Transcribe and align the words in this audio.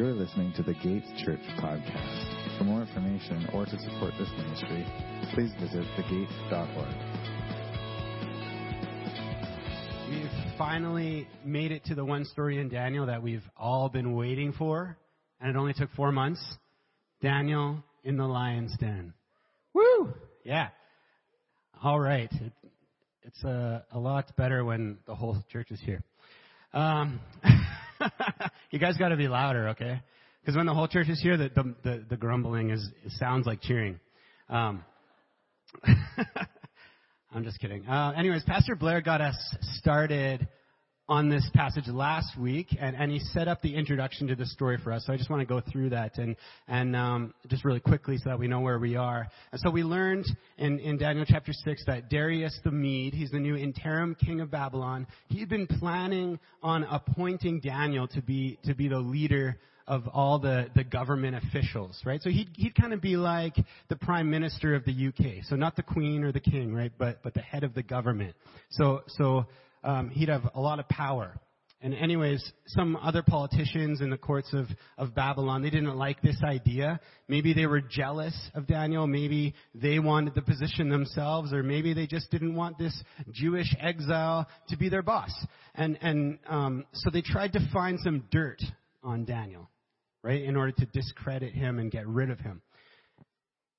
You're 0.00 0.14
listening 0.14 0.50
to 0.54 0.62
the 0.62 0.72
Gates 0.72 1.06
Church 1.22 1.42
podcast. 1.58 2.56
For 2.56 2.64
more 2.64 2.80
information 2.80 3.46
or 3.52 3.66
to 3.66 3.78
support 3.78 4.14
this 4.18 4.30
ministry, 4.38 4.86
please 5.34 5.50
visit 5.60 5.84
thegates.org. 5.94 6.88
We've 10.08 10.56
finally 10.56 11.28
made 11.44 11.70
it 11.70 11.84
to 11.84 11.94
the 11.94 12.02
one 12.02 12.24
story 12.24 12.58
in 12.58 12.70
Daniel 12.70 13.04
that 13.04 13.22
we've 13.22 13.44
all 13.58 13.90
been 13.90 14.14
waiting 14.14 14.54
for, 14.54 14.96
and 15.38 15.50
it 15.50 15.56
only 15.58 15.74
took 15.74 15.90
four 15.90 16.12
months. 16.12 16.42
Daniel 17.20 17.84
in 18.02 18.16
the 18.16 18.24
lion's 18.24 18.74
den. 18.78 19.12
Woo! 19.74 20.14
Yeah. 20.44 20.68
All 21.82 22.00
right. 22.00 22.32
It, 22.32 22.52
it's 23.24 23.44
a, 23.44 23.84
a 23.92 23.98
lot 23.98 24.34
better 24.38 24.64
when 24.64 24.96
the 25.06 25.14
whole 25.14 25.36
church 25.52 25.70
is 25.70 25.80
here. 25.84 26.02
Um, 26.72 27.20
you 28.70 28.78
guys 28.78 28.96
got 28.96 29.08
to 29.08 29.16
be 29.16 29.28
louder, 29.28 29.68
okay? 29.70 30.00
Because 30.40 30.56
when 30.56 30.66
the 30.66 30.74
whole 30.74 30.88
church 30.88 31.08
is 31.08 31.20
here, 31.20 31.36
the 31.36 31.50
the, 31.54 31.74
the, 31.84 32.04
the 32.10 32.16
grumbling 32.16 32.70
is 32.70 32.88
sounds 33.18 33.46
like 33.46 33.60
cheering. 33.60 33.98
Um, 34.48 34.84
I'm 37.32 37.44
just 37.44 37.60
kidding. 37.60 37.86
Uh, 37.86 38.12
anyways, 38.16 38.42
Pastor 38.44 38.74
Blair 38.74 39.00
got 39.00 39.20
us 39.20 39.36
started 39.74 40.48
on 41.10 41.28
this 41.28 41.50
passage 41.54 41.88
last 41.88 42.38
week, 42.38 42.68
and, 42.78 42.94
and 42.94 43.10
he 43.10 43.18
set 43.18 43.48
up 43.48 43.60
the 43.62 43.74
introduction 43.74 44.28
to 44.28 44.36
the 44.36 44.46
story 44.46 44.78
for 44.82 44.92
us. 44.92 45.02
So 45.06 45.12
I 45.12 45.16
just 45.16 45.28
want 45.28 45.40
to 45.40 45.46
go 45.46 45.60
through 45.60 45.90
that 45.90 46.16
and 46.18 46.36
and 46.68 46.94
um, 46.94 47.34
just 47.48 47.64
really 47.64 47.80
quickly 47.80 48.16
so 48.16 48.30
that 48.30 48.38
we 48.38 48.46
know 48.46 48.60
where 48.60 48.78
we 48.78 48.94
are. 48.94 49.26
And 49.50 49.60
so 49.60 49.70
we 49.70 49.82
learned 49.82 50.26
in, 50.56 50.78
in 50.78 50.98
Daniel 50.98 51.24
chapter 51.28 51.52
six 51.52 51.84
that 51.86 52.08
Darius 52.10 52.56
the 52.62 52.70
Mede, 52.70 53.12
he's 53.12 53.32
the 53.32 53.40
new 53.40 53.56
interim 53.56 54.14
king 54.14 54.40
of 54.40 54.52
Babylon. 54.52 55.08
He'd 55.28 55.48
been 55.48 55.66
planning 55.66 56.38
on 56.62 56.84
appointing 56.84 57.58
Daniel 57.58 58.06
to 58.06 58.22
be 58.22 58.60
to 58.62 58.74
be 58.76 58.86
the 58.86 59.00
leader 59.00 59.58
of 59.88 60.06
all 60.06 60.38
the, 60.38 60.68
the 60.76 60.84
government 60.84 61.34
officials, 61.34 62.00
right? 62.06 62.22
So 62.22 62.30
he'd, 62.30 62.50
he'd 62.54 62.76
kind 62.76 62.92
of 62.92 63.00
be 63.00 63.16
like 63.16 63.56
the 63.88 63.96
prime 63.96 64.30
minister 64.30 64.76
of 64.76 64.84
the 64.84 65.08
UK. 65.08 65.44
So 65.46 65.56
not 65.56 65.74
the 65.74 65.82
queen 65.82 66.22
or 66.22 66.30
the 66.30 66.38
king, 66.38 66.72
right? 66.72 66.92
But, 66.96 67.24
but 67.24 67.34
the 67.34 67.40
head 67.40 67.64
of 67.64 67.74
the 67.74 67.82
government. 67.82 68.36
So, 68.70 69.02
so, 69.08 69.46
um, 69.82 70.10
he'd 70.10 70.28
have 70.28 70.50
a 70.54 70.60
lot 70.60 70.78
of 70.78 70.88
power. 70.88 71.40
And 71.82 71.94
anyways, 71.94 72.44
some 72.66 72.94
other 72.96 73.22
politicians 73.22 74.02
in 74.02 74.10
the 74.10 74.18
courts 74.18 74.52
of, 74.52 74.66
of 74.98 75.14
Babylon, 75.14 75.62
they 75.62 75.70
didn't 75.70 75.96
like 75.96 76.20
this 76.20 76.36
idea. 76.44 77.00
Maybe 77.26 77.54
they 77.54 77.64
were 77.64 77.80
jealous 77.80 78.36
of 78.54 78.66
Daniel. 78.66 79.06
Maybe 79.06 79.54
they 79.74 79.98
wanted 79.98 80.34
the 80.34 80.42
position 80.42 80.90
themselves, 80.90 81.54
or 81.54 81.62
maybe 81.62 81.94
they 81.94 82.06
just 82.06 82.30
didn't 82.30 82.54
want 82.54 82.76
this 82.76 83.02
Jewish 83.32 83.74
exile 83.80 84.46
to 84.68 84.76
be 84.76 84.90
their 84.90 85.02
boss. 85.02 85.32
And, 85.74 85.98
and 86.02 86.38
um, 86.46 86.84
so 86.92 87.08
they 87.10 87.22
tried 87.22 87.54
to 87.54 87.66
find 87.72 87.98
some 88.00 88.24
dirt 88.30 88.60
on 89.02 89.24
Daniel, 89.24 89.70
right, 90.22 90.42
in 90.42 90.56
order 90.56 90.72
to 90.72 90.86
discredit 90.86 91.54
him 91.54 91.78
and 91.78 91.90
get 91.90 92.06
rid 92.06 92.28
of 92.28 92.40
him. 92.40 92.60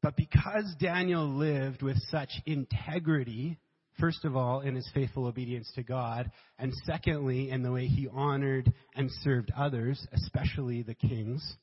But 0.02 0.16
because 0.16 0.74
Daniel 0.80 1.28
lived 1.28 1.84
with 1.84 1.98
such 2.10 2.32
integrity, 2.48 3.60
first 4.00 4.26
of 4.26 4.36
all, 4.36 4.62
in 4.62 4.76
his 4.76 4.90
faithful 4.94 5.26
obedience 5.26 5.72
to 5.76 5.84
God, 5.84 6.32
and 6.58 6.74
secondly, 6.86 7.50
in 7.50 7.64
the 7.64 7.72
way 7.72 7.88
he 7.88 8.08
honored 8.08 8.72
and 8.96 9.10
served 9.24 9.52
others, 9.56 10.06
especially 10.14 10.84
the 10.84 10.94
kings, 10.94 11.56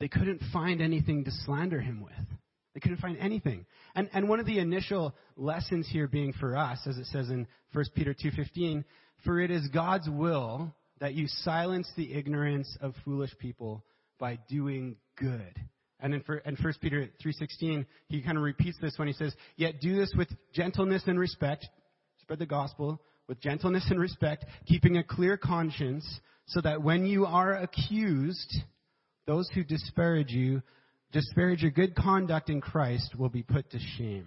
they 0.00 0.08
couldn't 0.08 0.42
find 0.52 0.82
anything 0.82 1.24
to 1.24 1.30
slander 1.44 1.80
him 1.80 2.02
with. 2.02 2.12
They 2.74 2.80
couldn't 2.80 3.00
find 3.00 3.18
anything. 3.18 3.66
And, 3.94 4.08
and 4.12 4.28
one 4.28 4.40
of 4.40 4.46
the 4.46 4.58
initial 4.58 5.14
lessons 5.36 5.88
here 5.90 6.08
being 6.08 6.32
for 6.32 6.56
us, 6.56 6.78
as 6.86 6.96
it 6.96 7.06
says 7.06 7.28
in 7.28 7.46
1 7.72 7.84
Peter 7.94 8.14
2.15, 8.14 8.84
for 9.24 9.40
it 9.40 9.50
is 9.50 9.68
God's 9.68 10.08
will 10.08 10.74
that 11.00 11.14
you 11.14 11.26
silence 11.28 11.88
the 11.96 12.14
ignorance 12.14 12.76
of 12.80 12.94
foolish 13.04 13.36
people 13.38 13.84
by 14.18 14.38
doing 14.48 14.96
good. 15.16 15.60
And 16.02 16.14
in, 16.14 16.24
in 16.44 16.56
1 16.56 16.74
Peter 16.80 17.08
3.16, 17.24 17.86
he 18.08 18.22
kind 18.22 18.36
of 18.36 18.42
repeats 18.42 18.76
this 18.82 18.98
when 18.98 19.06
he 19.06 19.14
says, 19.14 19.32
Yet 19.56 19.80
do 19.80 19.94
this 19.94 20.12
with 20.16 20.28
gentleness 20.52 21.04
and 21.06 21.18
respect, 21.18 21.66
spread 22.20 22.40
the 22.40 22.46
gospel, 22.46 23.00
with 23.28 23.40
gentleness 23.40 23.86
and 23.88 24.00
respect, 24.00 24.44
keeping 24.66 24.96
a 24.96 25.04
clear 25.04 25.36
conscience, 25.36 26.04
so 26.46 26.60
that 26.60 26.82
when 26.82 27.06
you 27.06 27.24
are 27.24 27.54
accused, 27.54 28.52
those 29.28 29.48
who 29.54 29.62
disparage 29.62 30.32
you, 30.32 30.60
disparage 31.12 31.62
your 31.62 31.70
good 31.70 31.94
conduct 31.94 32.50
in 32.50 32.60
Christ 32.60 33.14
will 33.16 33.28
be 33.28 33.44
put 33.44 33.70
to 33.70 33.78
shame. 33.96 34.26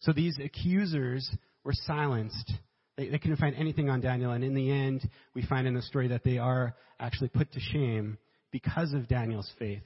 So 0.00 0.12
these 0.12 0.38
accusers 0.42 1.30
were 1.64 1.74
silenced. 1.84 2.50
They, 2.96 3.10
they 3.10 3.18
couldn't 3.18 3.36
find 3.36 3.54
anything 3.56 3.90
on 3.90 4.00
Daniel, 4.00 4.32
and 4.32 4.42
in 4.42 4.54
the 4.54 4.70
end, 4.70 5.06
we 5.34 5.44
find 5.44 5.66
in 5.66 5.74
the 5.74 5.82
story 5.82 6.08
that 6.08 6.24
they 6.24 6.38
are 6.38 6.74
actually 6.98 7.28
put 7.28 7.52
to 7.52 7.60
shame 7.60 8.16
because 8.50 8.94
of 8.94 9.06
Daniel's 9.06 9.52
faith 9.58 9.82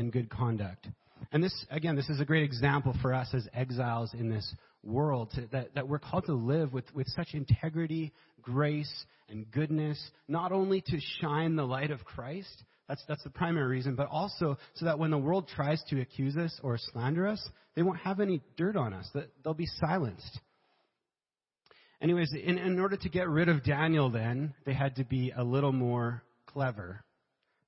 and 0.00 0.10
good 0.10 0.30
conduct. 0.30 0.88
And 1.30 1.44
this, 1.44 1.54
again, 1.70 1.94
this 1.94 2.08
is 2.08 2.20
a 2.20 2.24
great 2.24 2.42
example 2.42 2.94
for 3.02 3.14
us 3.14 3.28
as 3.34 3.46
exiles 3.54 4.12
in 4.14 4.30
this 4.30 4.54
world 4.82 5.30
to, 5.34 5.46
that, 5.52 5.74
that 5.74 5.86
we're 5.86 5.98
called 5.98 6.24
to 6.24 6.32
live 6.32 6.72
with, 6.72 6.86
with 6.94 7.06
such 7.08 7.34
integrity, 7.34 8.12
grace, 8.40 8.90
and 9.28 9.48
goodness, 9.50 10.02
not 10.26 10.52
only 10.52 10.80
to 10.80 10.98
shine 11.20 11.54
the 11.54 11.66
light 11.66 11.90
of 11.90 12.02
Christ, 12.04 12.64
that's, 12.88 13.04
that's 13.06 13.22
the 13.22 13.30
primary 13.30 13.68
reason, 13.68 13.94
but 13.94 14.08
also 14.08 14.56
so 14.74 14.86
that 14.86 14.98
when 14.98 15.10
the 15.10 15.18
world 15.18 15.46
tries 15.54 15.82
to 15.90 16.00
accuse 16.00 16.36
us 16.36 16.58
or 16.62 16.78
slander 16.78 17.28
us, 17.28 17.46
they 17.76 17.82
won't 17.82 17.98
have 17.98 18.18
any 18.18 18.40
dirt 18.56 18.76
on 18.76 18.94
us, 18.94 19.08
that 19.14 19.28
they'll 19.44 19.54
be 19.54 19.68
silenced. 19.80 20.40
Anyways, 22.00 22.32
in, 22.32 22.56
in 22.56 22.80
order 22.80 22.96
to 22.96 23.08
get 23.10 23.28
rid 23.28 23.50
of 23.50 23.62
Daniel, 23.62 24.10
then, 24.10 24.54
they 24.64 24.72
had 24.72 24.96
to 24.96 25.04
be 25.04 25.32
a 25.36 25.44
little 25.44 25.72
more 25.72 26.22
clever. 26.46 27.04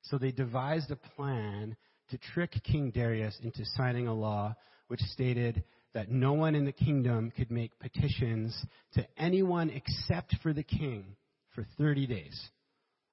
So 0.04 0.16
they 0.16 0.32
devised 0.32 0.90
a 0.90 0.96
plan 0.96 1.76
to 2.12 2.18
trick 2.32 2.52
King 2.62 2.90
Darius 2.90 3.38
into 3.42 3.64
signing 3.76 4.06
a 4.06 4.14
law 4.14 4.54
which 4.88 5.00
stated 5.00 5.64
that 5.94 6.10
no 6.10 6.34
one 6.34 6.54
in 6.54 6.66
the 6.66 6.72
kingdom 6.72 7.32
could 7.34 7.50
make 7.50 7.78
petitions 7.78 8.54
to 8.92 9.06
anyone 9.16 9.70
except 9.70 10.36
for 10.42 10.52
the 10.52 10.62
king 10.62 11.16
for 11.54 11.66
30 11.78 12.06
days, 12.06 12.48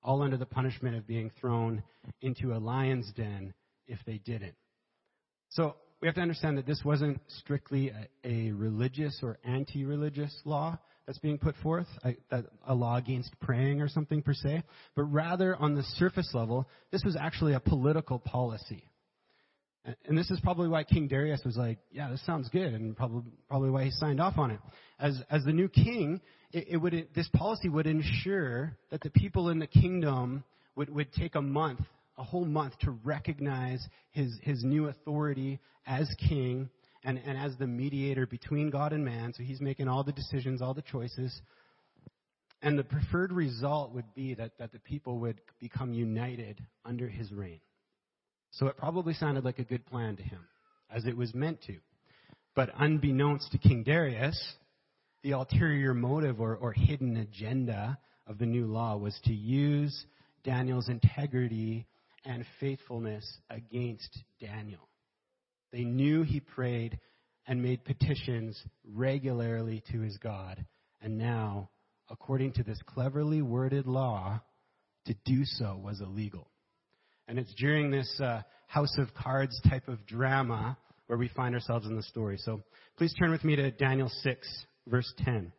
all 0.04 0.22
under 0.22 0.36
the 0.36 0.46
punishment 0.46 0.98
of 0.98 1.08
being 1.08 1.32
thrown 1.40 1.82
into 2.22 2.54
a 2.54 2.60
lion's 2.60 3.10
den 3.14 3.54
if 3.88 4.00
they 4.06 4.18
didn't. 4.18 4.56
So 5.50 5.76
we 6.02 6.08
have 6.08 6.16
to 6.16 6.22
understand 6.22 6.58
that 6.58 6.66
this 6.66 6.82
wasn't 6.84 7.22
strictly 7.40 7.92
a, 7.92 8.28
a 8.28 8.52
religious 8.52 9.20
or 9.24 9.40
anti 9.46 9.86
religious 9.86 10.34
law 10.44 10.78
that's 11.06 11.20
being 11.20 11.40
put 11.40 11.56
forth, 11.64 11.88
a, 12.04 12.44
a, 12.68 12.76
law 12.76 12.98
against 12.98 13.34
praying 13.40 13.82
or 13.82 13.90
something 13.90 14.22
per 14.22 14.34
se, 14.34 14.62
but 14.96 15.04
rather 15.06 15.56
on 15.56 15.74
the 15.74 15.82
surface 15.98 16.30
level, 16.36 16.68
this 16.92 17.04
was 17.04 17.16
actually 17.16 17.54
a 17.54 17.60
political 17.60 18.20
policy. 18.20 18.84
And, 20.06 20.18
this 20.18 20.30
is 20.32 20.40
probably 20.42 20.68
why 20.68 20.84
King 20.84 21.08
Darius 21.08 21.42
was 21.46 21.58
like, 21.58 21.80
yeah, 21.92 22.10
this 22.10 22.26
sounds 22.26 22.50
good, 22.50 22.74
and 22.74 22.96
probably, 22.96 23.24
probably 23.48 23.70
why 23.70 23.86
he 23.86 23.92
signed 23.92 24.20
off 24.20 24.38
on 24.38 24.52
it. 24.52 24.60
As, 25.00 25.22
as 25.30 25.44
the 25.44 25.54
new 25.54 25.70
king, 25.70 26.22
it, 26.52 26.68
it 26.72 26.78
would, 26.78 27.08
this 27.16 27.30
policy 27.34 27.70
would 27.70 27.88
ensure 27.88 28.78
that 28.92 29.02
the 29.02 29.10
people 29.10 29.50
in 29.50 29.60
the 29.60 29.68
kingdom 29.68 30.44
would, 30.76 30.90
would 30.90 31.14
take 31.14 31.36
a 31.36 31.42
month, 31.42 31.82
a 32.18 32.24
whole 32.24 32.46
month, 32.46 32.78
to 32.80 32.92
recognize 33.04 33.86
his, 34.12 34.38
his 34.42 34.64
new 34.64 34.88
authority 34.88 35.60
as 35.86 36.10
king 36.28 36.70
and, 37.04 37.20
and 37.26 37.38
as 37.38 37.56
the 37.58 37.68
mediator 37.68 38.28
between 38.28 38.70
God 38.70 38.94
and 38.94 39.04
man. 39.06 39.34
So 39.36 39.44
he's 39.44 39.62
making 39.62 39.88
all 39.88 40.04
the 40.04 40.12
decisions, 40.12 40.62
all 40.62 40.74
the 40.74 40.82
choices. 40.82 41.42
And 42.62 42.78
the 42.78 42.84
preferred 42.84 43.32
result 43.32 43.94
would 43.94 44.14
be 44.16 44.34
that, 44.36 44.58
that 44.60 44.74
the 44.74 44.80
people 44.80 45.20
would 45.20 45.40
become 45.60 45.94
united 45.94 46.62
under 46.84 47.08
his 47.08 47.32
reign. 47.32 47.62
So 48.52 48.68
it 48.68 48.78
probably 48.78 49.14
sounded 49.14 49.46
like 49.46 49.60
a 49.60 49.64
good 49.64 49.86
plan 49.86 50.16
to 50.18 50.24
him, 50.24 50.48
as 50.94 51.06
it 51.06 51.16
was 51.16 51.34
meant 51.34 51.62
to. 51.64 51.76
But 52.56 52.72
unbeknownst 52.78 53.52
to 53.52 53.58
King 53.58 53.84
Darius, 53.84 54.56
the 55.24 55.32
ulterior 55.32 55.94
motive 55.94 56.42
or, 56.42 56.56
or 56.56 56.74
hidden 56.74 57.18
agenda 57.18 57.98
of 58.28 58.38
the 58.38 58.46
new 58.46 58.66
law 58.66 58.98
was 58.98 59.20
to 59.26 59.34
use 59.34 60.06
Daniel's 60.44 60.90
integrity 60.90 61.86
and 62.26 62.46
faithfulness 62.60 63.26
against 63.50 64.20
Daniel. 64.40 64.88
They 65.72 65.84
knew 65.84 66.24
he 66.24 66.40
prayed 66.40 67.00
and 67.48 67.62
made 67.62 67.84
petitions 67.84 68.62
regularly 68.94 69.84
to 69.92 70.02
his 70.02 70.18
God. 70.18 70.66
And 71.02 71.18
now, 71.18 71.70
according 72.10 72.54
to 72.54 72.64
this 72.64 72.80
cleverly 72.86 73.42
worded 73.42 73.88
law, 73.88 74.42
to 75.06 75.16
do 75.26 75.46
so 75.46 75.80
was 75.82 76.02
illegal. 76.02 76.48
And 77.30 77.38
it's 77.38 77.54
during 77.54 77.92
this 77.92 78.20
uh, 78.20 78.42
House 78.66 78.98
of 78.98 79.14
Cards 79.14 79.62
type 79.70 79.88
of 79.88 80.04
drama 80.08 80.76
where 81.06 81.20
we 81.20 81.28
find 81.28 81.54
ourselves 81.54 81.86
in 81.86 81.96
the 81.96 82.02
story. 82.02 82.38
So 82.40 82.64
please 82.98 83.14
turn 83.20 83.30
with 83.30 83.44
me 83.44 83.56
to 83.56 83.70
Daniel 83.70 84.10
6, 84.24 84.66
verse 84.88 85.14
10. 85.20 85.52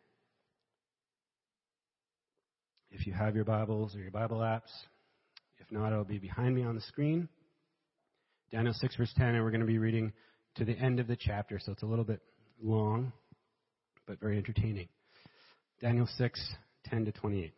If 2.91 3.07
you 3.07 3.13
have 3.13 3.35
your 3.35 3.45
Bibles 3.45 3.95
or 3.95 3.99
your 3.99 4.11
Bible 4.11 4.39
apps, 4.39 4.69
if 5.59 5.71
not, 5.71 5.93
it'll 5.93 6.03
be 6.03 6.17
behind 6.17 6.53
me 6.53 6.63
on 6.63 6.75
the 6.75 6.81
screen. 6.81 7.29
Daniel 8.51 8.73
6, 8.77 8.97
verse 8.97 9.13
10, 9.15 9.27
and 9.27 9.41
we're 9.41 9.49
going 9.49 9.61
to 9.61 9.65
be 9.65 9.77
reading 9.77 10.11
to 10.55 10.65
the 10.65 10.77
end 10.77 10.99
of 10.99 11.07
the 11.07 11.15
chapter, 11.17 11.57
so 11.57 11.71
it's 11.71 11.83
a 11.83 11.85
little 11.87 12.03
bit 12.03 12.19
long, 12.61 13.13
but 14.05 14.19
very 14.19 14.37
entertaining. 14.37 14.89
Daniel 15.79 16.07
6, 16.17 16.53
10 16.87 17.05
to 17.05 17.13
28. 17.13 17.53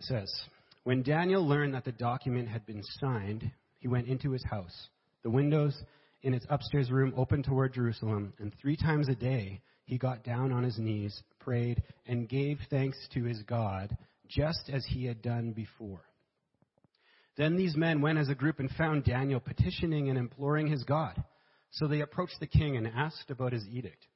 Says, 0.00 0.32
When 0.84 1.02
Daniel 1.02 1.46
learned 1.46 1.74
that 1.74 1.84
the 1.84 1.92
document 1.92 2.48
had 2.48 2.66
been 2.66 2.82
signed, 3.00 3.50
he 3.78 3.88
went 3.88 4.08
into 4.08 4.30
his 4.30 4.44
house. 4.44 4.88
The 5.22 5.30
windows 5.30 5.76
in 6.22 6.34
its 6.34 6.46
upstairs 6.48 6.90
room 6.90 7.12
opened 7.16 7.44
toward 7.44 7.74
Jerusalem, 7.74 8.32
and 8.38 8.52
three 8.60 8.76
times 8.76 9.08
a 9.08 9.14
day 9.14 9.60
he 9.84 9.98
got 9.98 10.24
down 10.24 10.52
on 10.52 10.62
his 10.62 10.78
knees, 10.78 11.22
prayed, 11.38 11.82
and 12.06 12.28
gave 12.28 12.58
thanks 12.70 12.98
to 13.14 13.24
his 13.24 13.42
God, 13.42 13.96
just 14.28 14.70
as 14.72 14.84
he 14.86 15.06
had 15.06 15.22
done 15.22 15.52
before. 15.52 16.02
Then 17.36 17.56
these 17.56 17.76
men 17.76 18.00
went 18.00 18.18
as 18.18 18.28
a 18.28 18.34
group 18.34 18.58
and 18.58 18.70
found 18.72 19.04
Daniel 19.04 19.40
petitioning 19.40 20.08
and 20.08 20.18
imploring 20.18 20.66
his 20.66 20.84
God. 20.84 21.22
So 21.70 21.86
they 21.86 22.00
approached 22.00 22.40
the 22.40 22.46
king 22.46 22.76
and 22.76 22.86
asked 22.86 23.30
about 23.30 23.52
his 23.52 23.66
edict. 23.70 24.06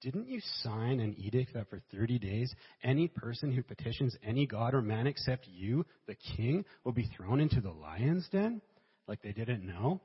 Didn't 0.00 0.28
you 0.28 0.40
sign 0.62 1.00
an 1.00 1.14
edict 1.18 1.52
that 1.54 1.68
for 1.68 1.80
30 1.94 2.18
days 2.18 2.54
any 2.82 3.08
person 3.08 3.52
who 3.52 3.62
petitions 3.62 4.16
any 4.24 4.46
god 4.46 4.74
or 4.74 4.80
man 4.80 5.06
except 5.06 5.46
you, 5.46 5.84
the 6.06 6.16
king, 6.36 6.64
will 6.84 6.92
be 6.92 7.10
thrown 7.16 7.40
into 7.40 7.60
the 7.60 7.70
lion's 7.70 8.26
den? 8.30 8.62
Like 9.06 9.20
they 9.22 9.32
didn't 9.32 9.66
know? 9.66 10.00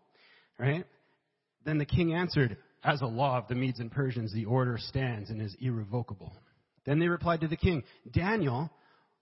Right? 0.60 0.86
Then 1.64 1.78
the 1.78 1.86
king 1.86 2.14
answered, 2.14 2.58
As 2.84 3.02
a 3.02 3.08
law 3.08 3.38
of 3.38 3.48
the 3.48 3.56
Medes 3.56 3.80
and 3.80 3.92
Persians, 3.92 4.34
the 4.34 4.46
order 4.46 4.78
stands 4.78 5.30
and 5.30 5.42
is 5.42 5.56
irrevocable. 5.62 6.34
Then 6.86 7.00
they 7.00 7.08
replied 7.08 7.42
to 7.42 7.48
the 7.48 7.56
king, 7.56 7.84
Daniel, 8.12 8.70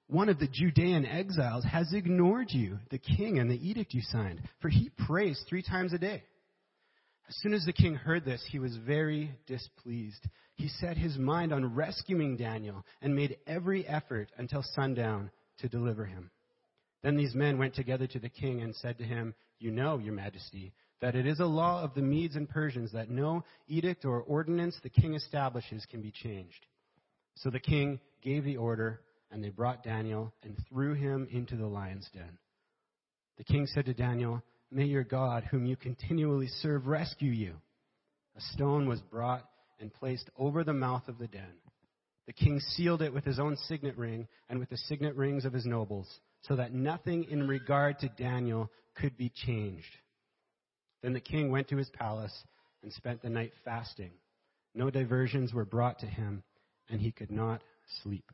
one 0.08 0.28
of 0.28 0.40
the 0.40 0.48
Judean 0.48 1.06
exiles, 1.06 1.64
has 1.66 1.94
ignored 1.94 2.48
you, 2.50 2.80
the 2.90 2.98
king, 2.98 3.40
and 3.40 3.50
the 3.50 3.70
edict 3.70 3.94
you 3.94 4.02
signed, 4.02 4.42
for 4.60 4.70
he 4.70 4.90
prays 5.06 5.42
three 5.48 5.64
times 5.64 5.94
a 5.94 5.98
day. 5.98 6.24
As 7.30 7.36
soon 7.38 7.54
as 7.54 7.66
the 7.66 7.74
king 7.74 7.96
heard 7.96 8.26
this, 8.26 8.46
he 8.52 8.60
was 8.60 8.76
very 8.78 9.32
displeased. 9.48 10.28
He 10.56 10.68
set 10.68 10.98
his 10.98 11.18
mind 11.18 11.54
on 11.54 11.74
rescuing 11.74 12.38
Daniel 12.38 12.86
and 13.02 13.16
made 13.16 13.38
every 13.48 13.88
effort 13.88 14.32
until 14.38 14.64
sundown 14.76 15.32
to 15.60 15.70
deliver 15.70 16.06
him. 16.06 16.30
Then 17.02 17.18
these 17.18 17.36
men 17.36 17.58
went 17.58 17.76
together 17.76 18.08
to 18.08 18.20
the 18.20 18.30
king 18.30 18.62
and 18.62 18.76
said 18.76 18.98
to 18.98 19.04
him, 19.04 19.34
You 19.60 19.72
know, 19.72 19.98
your 19.98 20.14
majesty, 20.14 20.74
that 21.02 21.16
it 21.16 21.26
is 21.26 21.40
a 21.40 21.46
law 21.46 21.84
of 21.84 21.94
the 21.94 22.02
Medes 22.02 22.36
and 22.36 22.48
Persians 22.48 22.92
that 22.94 23.10
no 23.10 23.44
edict 23.68 24.06
or 24.06 24.22
ordinance 24.22 24.78
the 24.82 24.90
king 24.90 25.16
establishes 25.16 25.86
can 25.90 26.02
be 26.02 26.12
changed. 26.12 26.66
So 27.36 27.50
the 27.50 27.60
king 27.60 28.00
gave 28.22 28.44
the 28.44 28.58
order, 28.58 29.02
and 29.32 29.44
they 29.44 29.50
brought 29.50 29.84
Daniel 29.84 30.34
and 30.44 30.56
threw 30.70 30.94
him 30.94 31.28
into 31.32 31.56
the 31.56 31.68
lion's 31.68 32.10
den. 32.14 32.38
The 33.38 33.44
king 33.44 33.66
said 33.68 33.86
to 33.86 33.94
Daniel, 33.94 34.42
May 34.74 34.86
your 34.86 35.04
God, 35.04 35.44
whom 35.44 35.68
you 35.68 35.76
continually 35.76 36.48
serve, 36.48 36.88
rescue 36.88 37.30
you. 37.32 37.54
A 38.36 38.42
stone 38.42 38.88
was 38.88 39.00
brought 39.02 39.48
and 39.80 39.94
placed 39.94 40.32
over 40.36 40.64
the 40.64 40.74
mouth 40.74 41.08
of 41.08 41.20
the 41.20 41.28
den. 41.28 41.54
The 42.26 42.34
king 42.34 42.60
sealed 42.60 43.04
it 43.04 43.14
with 43.14 43.24
his 43.24 43.38
own 43.38 43.56
signet 43.68 43.96
ring 43.98 44.28
and 44.50 44.58
with 44.58 44.70
the 44.70 44.78
signet 44.78 45.16
rings 45.16 45.46
of 45.46 45.54
his 45.54 45.68
nobles, 45.68 46.08
so 46.42 46.56
that 46.56 46.74
nothing 46.74 47.26
in 47.26 47.48
regard 47.48 48.00
to 48.00 48.10
Daniel 48.18 48.72
could 48.96 49.16
be 49.16 49.32
changed. 49.46 49.96
Then 51.04 51.14
the 51.14 51.20
king 51.20 51.52
went 51.52 51.68
to 51.68 51.78
his 51.78 51.92
palace 51.92 52.34
and 52.82 52.92
spent 52.94 53.22
the 53.22 53.30
night 53.30 53.52
fasting. 53.64 54.12
No 54.74 54.90
diversions 54.90 55.54
were 55.54 55.66
brought 55.66 56.00
to 56.00 56.08
him, 56.08 56.42
and 56.90 57.00
he 57.00 57.12
could 57.12 57.30
not 57.30 57.62
sleep. 58.02 58.26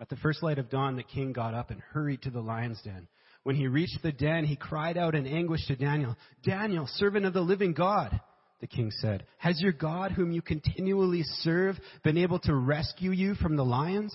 At 0.00 0.08
the 0.08 0.16
first 0.16 0.42
light 0.42 0.58
of 0.58 0.70
dawn, 0.70 0.96
the 0.96 1.02
king 1.02 1.32
got 1.32 1.52
up 1.52 1.70
and 1.70 1.80
hurried 1.92 2.22
to 2.22 2.30
the 2.30 2.40
lion's 2.40 2.80
den. 2.82 3.06
When 3.42 3.54
he 3.54 3.66
reached 3.66 4.02
the 4.02 4.12
den, 4.12 4.44
he 4.44 4.56
cried 4.56 4.96
out 4.96 5.14
in 5.14 5.26
anguish 5.26 5.66
to 5.66 5.76
Daniel, 5.76 6.16
Daniel, 6.42 6.86
servant 6.94 7.26
of 7.26 7.34
the 7.34 7.40
living 7.42 7.74
God. 7.74 8.18
The 8.60 8.66
king 8.66 8.90
said, 9.00 9.24
Has 9.38 9.60
your 9.60 9.72
God, 9.72 10.12
whom 10.12 10.32
you 10.32 10.42
continually 10.42 11.22
serve, 11.22 11.78
been 12.02 12.18
able 12.18 12.38
to 12.40 12.54
rescue 12.54 13.10
you 13.10 13.34
from 13.34 13.56
the 13.56 13.64
lions? 13.64 14.14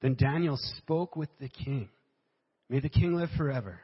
Then 0.00 0.14
Daniel 0.14 0.58
spoke 0.78 1.16
with 1.16 1.30
the 1.40 1.48
king. 1.48 1.88
May 2.68 2.80
the 2.80 2.88
king 2.88 3.14
live 3.14 3.30
forever. 3.36 3.80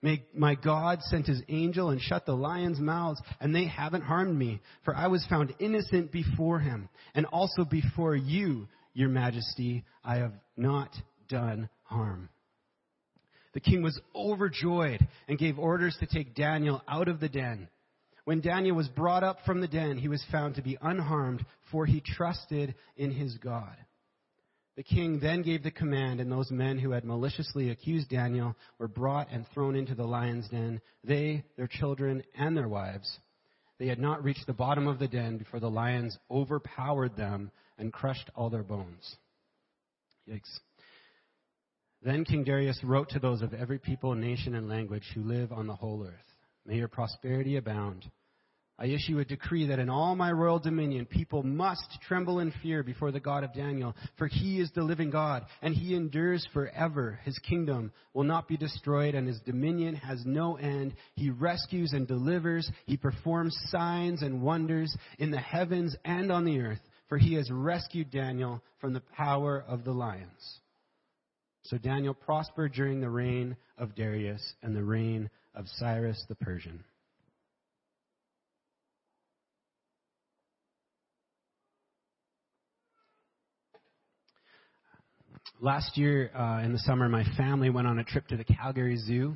May 0.00 0.24
my 0.34 0.54
God 0.54 1.00
send 1.02 1.26
his 1.26 1.42
angel 1.48 1.90
and 1.90 2.00
shut 2.00 2.24
the 2.24 2.36
lions' 2.36 2.78
mouths, 2.78 3.20
and 3.40 3.54
they 3.54 3.66
haven't 3.66 4.02
harmed 4.02 4.38
me, 4.38 4.60
for 4.84 4.94
I 4.94 5.08
was 5.08 5.26
found 5.28 5.54
innocent 5.58 6.12
before 6.12 6.60
him, 6.60 6.88
and 7.14 7.26
also 7.26 7.64
before 7.64 8.14
you, 8.14 8.68
your 8.98 9.08
Majesty, 9.08 9.84
I 10.04 10.16
have 10.16 10.32
not 10.56 10.90
done 11.28 11.68
harm. 11.84 12.28
The 13.54 13.60
king 13.60 13.80
was 13.80 13.98
overjoyed 14.14 15.06
and 15.28 15.38
gave 15.38 15.56
orders 15.56 15.96
to 16.00 16.06
take 16.06 16.34
Daniel 16.34 16.82
out 16.88 17.06
of 17.06 17.20
the 17.20 17.28
den. 17.28 17.68
When 18.24 18.40
Daniel 18.40 18.74
was 18.74 18.88
brought 18.88 19.22
up 19.22 19.38
from 19.46 19.60
the 19.60 19.68
den, 19.68 19.98
he 19.98 20.08
was 20.08 20.24
found 20.32 20.56
to 20.56 20.62
be 20.62 20.76
unharmed, 20.82 21.46
for 21.70 21.86
he 21.86 22.02
trusted 22.04 22.74
in 22.96 23.12
his 23.12 23.36
God. 23.38 23.76
The 24.76 24.82
king 24.82 25.20
then 25.20 25.42
gave 25.42 25.62
the 25.62 25.70
command, 25.70 26.20
and 26.20 26.30
those 26.30 26.50
men 26.50 26.76
who 26.78 26.90
had 26.90 27.04
maliciously 27.04 27.70
accused 27.70 28.08
Daniel 28.08 28.56
were 28.78 28.88
brought 28.88 29.30
and 29.30 29.46
thrown 29.54 29.76
into 29.76 29.94
the 29.94 30.04
lion's 30.06 30.48
den, 30.48 30.80
they, 31.04 31.44
their 31.56 31.68
children, 31.68 32.24
and 32.36 32.56
their 32.56 32.68
wives. 32.68 33.18
They 33.78 33.86
had 33.86 34.00
not 34.00 34.24
reached 34.24 34.46
the 34.48 34.52
bottom 34.52 34.88
of 34.88 34.98
the 34.98 35.08
den 35.08 35.38
before 35.38 35.60
the 35.60 35.70
lions 35.70 36.18
overpowered 36.28 37.16
them 37.16 37.52
and 37.78 37.92
crushed 37.92 38.30
all 38.34 38.50
their 38.50 38.62
bones. 38.62 39.16
Yikes. 40.28 40.58
Then 42.02 42.24
King 42.24 42.44
Darius 42.44 42.78
wrote 42.84 43.08
to 43.10 43.18
those 43.18 43.42
of 43.42 43.54
every 43.54 43.78
people, 43.78 44.14
nation, 44.14 44.54
and 44.54 44.68
language 44.68 45.04
who 45.14 45.22
live 45.22 45.52
on 45.52 45.66
the 45.66 45.74
whole 45.74 46.04
earth 46.04 46.28
May 46.68 46.76
your 46.76 46.88
prosperity 46.88 47.56
abound. 47.56 48.04
I 48.78 48.86
issue 48.86 49.18
a 49.18 49.24
decree 49.24 49.66
that 49.68 49.78
in 49.78 49.88
all 49.88 50.14
my 50.14 50.30
royal 50.30 50.58
dominion 50.58 51.06
people 51.06 51.42
must 51.42 51.98
tremble 52.06 52.40
in 52.40 52.52
fear 52.62 52.82
before 52.82 53.10
the 53.10 53.18
God 53.18 53.42
of 53.42 53.54
Daniel, 53.54 53.96
for 54.18 54.28
he 54.28 54.60
is 54.60 54.70
the 54.70 54.82
living 54.82 55.10
God, 55.10 55.46
and 55.62 55.74
he 55.74 55.94
endures 55.96 56.46
forever. 56.52 57.18
His 57.24 57.38
kingdom 57.38 57.90
will 58.12 58.22
not 58.22 58.46
be 58.46 58.58
destroyed, 58.58 59.14
and 59.14 59.26
his 59.26 59.40
dominion 59.40 59.94
has 59.94 60.22
no 60.26 60.56
end. 60.56 60.94
He 61.14 61.30
rescues 61.30 61.94
and 61.94 62.06
delivers. 62.06 62.70
He 62.84 62.98
performs 62.98 63.56
signs 63.70 64.20
and 64.20 64.42
wonders 64.42 64.94
in 65.18 65.30
the 65.30 65.40
heavens 65.40 65.96
and 66.04 66.30
on 66.30 66.44
the 66.44 66.60
earth 66.60 66.80
for 67.08 67.18
he 67.18 67.34
has 67.34 67.50
rescued 67.50 68.10
Daniel 68.10 68.62
from 68.80 68.92
the 68.92 69.02
power 69.16 69.64
of 69.66 69.84
the 69.84 69.92
lions. 69.92 70.60
So 71.62 71.78
Daniel 71.78 72.14
prospered 72.14 72.72
during 72.72 73.00
the 73.00 73.10
reign 73.10 73.56
of 73.76 73.94
Darius 73.94 74.54
and 74.62 74.74
the 74.74 74.84
reign 74.84 75.28
of 75.54 75.66
Cyrus 75.76 76.24
the 76.28 76.34
Persian. 76.34 76.84
Last 85.60 85.98
year 85.98 86.30
uh, 86.36 86.62
in 86.62 86.72
the 86.72 86.78
summer, 86.78 87.08
my 87.08 87.24
family 87.36 87.68
went 87.68 87.88
on 87.88 87.98
a 87.98 88.04
trip 88.04 88.28
to 88.28 88.36
the 88.36 88.44
Calgary 88.44 88.96
Zoo. 88.96 89.34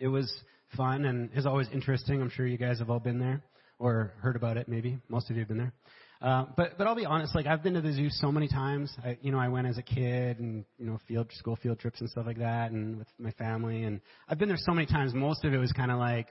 It 0.00 0.08
was 0.08 0.32
fun 0.76 1.04
and 1.04 1.30
is 1.36 1.46
always 1.46 1.68
interesting. 1.72 2.20
I'm 2.20 2.30
sure 2.30 2.46
you 2.46 2.58
guys 2.58 2.80
have 2.80 2.90
all 2.90 2.98
been 2.98 3.20
there 3.20 3.44
or 3.78 4.12
heard 4.20 4.34
about 4.34 4.56
it, 4.56 4.68
maybe. 4.68 4.98
Most 5.08 5.30
of 5.30 5.36
you 5.36 5.42
have 5.42 5.48
been 5.48 5.58
there. 5.58 5.72
Uh, 6.22 6.44
but 6.56 6.78
but 6.78 6.86
I'll 6.86 6.94
be 6.94 7.04
honest, 7.04 7.34
like 7.34 7.46
I've 7.46 7.64
been 7.64 7.74
to 7.74 7.80
the 7.80 7.92
zoo 7.92 8.08
so 8.08 8.30
many 8.30 8.46
times. 8.46 8.92
I, 9.04 9.18
you 9.22 9.32
know, 9.32 9.40
I 9.40 9.48
went 9.48 9.66
as 9.66 9.76
a 9.76 9.82
kid 9.82 10.38
and 10.38 10.64
you 10.78 10.86
know 10.86 11.00
field 11.08 11.28
school 11.32 11.56
field 11.56 11.80
trips 11.80 12.00
and 12.00 12.08
stuff 12.08 12.26
like 12.26 12.38
that, 12.38 12.70
and 12.70 12.96
with 12.96 13.08
my 13.18 13.32
family, 13.32 13.82
and 13.82 14.00
I've 14.28 14.38
been 14.38 14.46
there 14.46 14.56
so 14.56 14.72
many 14.72 14.86
times. 14.86 15.12
Most 15.14 15.44
of 15.44 15.52
it 15.52 15.58
was 15.58 15.72
kind 15.72 15.90
of 15.90 15.98
like 15.98 16.28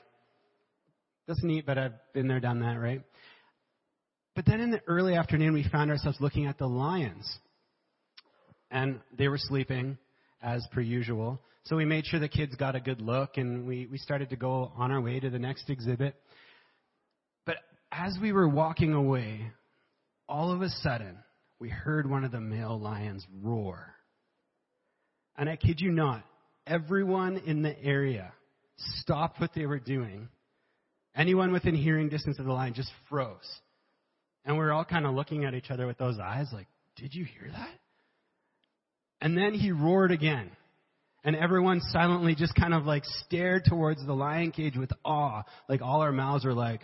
that's 1.28 1.44
neat, 1.44 1.66
but 1.66 1.78
I've 1.78 1.92
been 2.14 2.30
there, 2.30 2.40
done 2.40 2.62
that, 2.62 2.80
right? 2.80 3.02
But 4.34 4.46
then 4.46 4.62
in 4.62 4.72
the 4.72 4.82
early 4.88 5.16
afternoon, 5.16 5.54
we 5.54 5.68
found 5.70 5.92
ourselves 5.92 6.18
looking 6.22 6.46
at 6.46 6.58
the 6.58 6.68
lions, 6.68 7.30
and 8.72 9.02
they 9.18 9.28
were 9.28 9.38
sleeping 9.38 9.98
as 10.42 10.66
per 10.72 10.80
usual. 10.80 11.42
So 11.66 11.76
we 11.76 11.84
made 11.84 12.06
sure 12.06 12.18
the 12.22 12.30
kids 12.30 12.56
got 12.56 12.78
a 12.78 12.80
good 12.80 13.02
look, 13.02 13.36
and 13.36 13.68
we 13.68 13.88
we 13.92 13.98
started 13.98 14.30
to 14.30 14.38
go 14.38 14.72
on 14.78 14.90
our 14.90 15.02
way 15.02 15.20
to 15.20 15.30
the 15.30 15.38
next 15.38 15.70
exhibit. 15.70 16.16
But 17.46 17.58
as 17.92 18.18
we 18.22 18.32
were 18.32 18.48
walking 18.48 18.94
away, 18.94 19.52
all 20.32 20.52
of 20.52 20.62
a 20.62 20.70
sudden, 20.70 21.18
we 21.60 21.68
heard 21.70 22.10
one 22.10 22.24
of 22.24 22.32
the 22.32 22.40
male 22.40 22.80
lions 22.80 23.26
roar. 23.44 23.94
And 25.38 25.50
I 25.50 25.58
kid 25.58 25.82
you 25.82 25.92
not, 25.92 26.24
everyone 26.66 27.38
in 27.46 27.62
the 27.62 27.78
area 27.84 28.32
stopped 28.78 29.42
what 29.42 29.52
they 29.54 29.66
were 29.66 29.80
doing. 29.80 30.30
Anyone 31.16 31.52
within 31.52 31.76
hearing 31.76 32.08
distance 32.08 32.40
of 32.40 32.46
the 32.46 32.54
lion 32.54 32.74
just 32.74 32.92
froze. 33.10 33.60
And 34.46 34.58
we 34.58 34.64
are 34.64 34.72
all 34.72 34.86
kind 34.86 35.06
of 35.06 35.14
looking 35.14 35.44
at 35.44 35.54
each 35.54 35.70
other 35.70 35.86
with 35.86 35.98
those 35.98 36.18
eyes 36.18 36.48
like, 36.54 36.68
did 36.96 37.14
you 37.14 37.26
hear 37.26 37.52
that? 37.52 37.70
And 39.20 39.38
then 39.38 39.54
he 39.54 39.72
roared 39.72 40.12
again. 40.12 40.50
And 41.24 41.36
everyone 41.36 41.82
silently 41.92 42.36
just 42.36 42.56
kind 42.56 42.74
of 42.74 42.86
like 42.86 43.04
stared 43.26 43.66
towards 43.66 44.04
the 44.06 44.14
lion 44.14 44.52
cage 44.52 44.78
with 44.78 44.92
awe. 45.04 45.44
Like 45.68 45.82
all 45.82 46.02
our 46.02 46.12
mouths 46.12 46.46
were 46.46 46.54
like, 46.54 46.82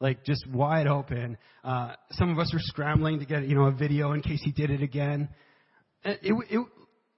like 0.00 0.24
just 0.24 0.46
wide 0.46 0.86
open. 0.86 1.36
Uh, 1.62 1.94
some 2.12 2.30
of 2.30 2.38
us 2.38 2.52
were 2.52 2.60
scrambling 2.60 3.20
to 3.20 3.26
get 3.26 3.46
you 3.46 3.54
know 3.54 3.64
a 3.64 3.72
video 3.72 4.12
in 4.12 4.22
case 4.22 4.40
he 4.44 4.52
did 4.52 4.70
it 4.70 4.82
again. 4.82 5.28
It, 6.04 6.20
it, 6.22 6.34
it, 6.50 6.66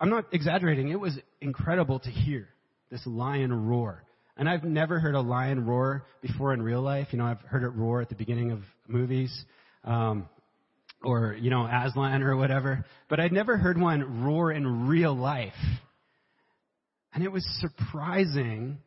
I'm 0.01 0.11
not 0.11 0.27
exaggerating. 0.33 0.89
It 0.89 1.01
was 1.01 1.19
incredible 1.41 1.99
to 2.01 2.11
hear 2.11 2.49
this 2.91 3.03
lion 3.07 3.53
roar. 3.69 4.05
And 4.37 4.49
I've 4.49 4.65
never 4.65 5.01
heard 5.01 5.15
a 5.15 5.21
lion 5.21 5.67
roar 5.67 6.05
before 6.21 6.53
in 6.53 6.61
real 6.61 6.83
life. 6.83 7.09
You 7.11 7.19
know, 7.19 7.25
I've 7.25 7.41
heard 7.41 7.63
it 7.63 7.71
roar 7.71 8.03
at 8.03 8.11
the 8.11 8.15
beginning 8.15 8.53
of 8.53 8.61
movies. 8.87 9.33
Um, 9.83 10.29
or, 11.03 11.37
you 11.39 11.51
know, 11.51 11.67
Aslan 11.67 12.23
or 12.23 12.37
whatever, 12.37 12.85
but 13.09 13.21
I'd 13.21 13.33
never 13.33 13.57
heard 13.57 13.81
one 13.81 14.25
roar 14.25 14.51
in 14.51 14.89
real 14.89 15.15
life. 15.17 15.53
And 17.13 17.23
it 17.23 17.31
was 17.31 17.47
surprising 17.61 18.79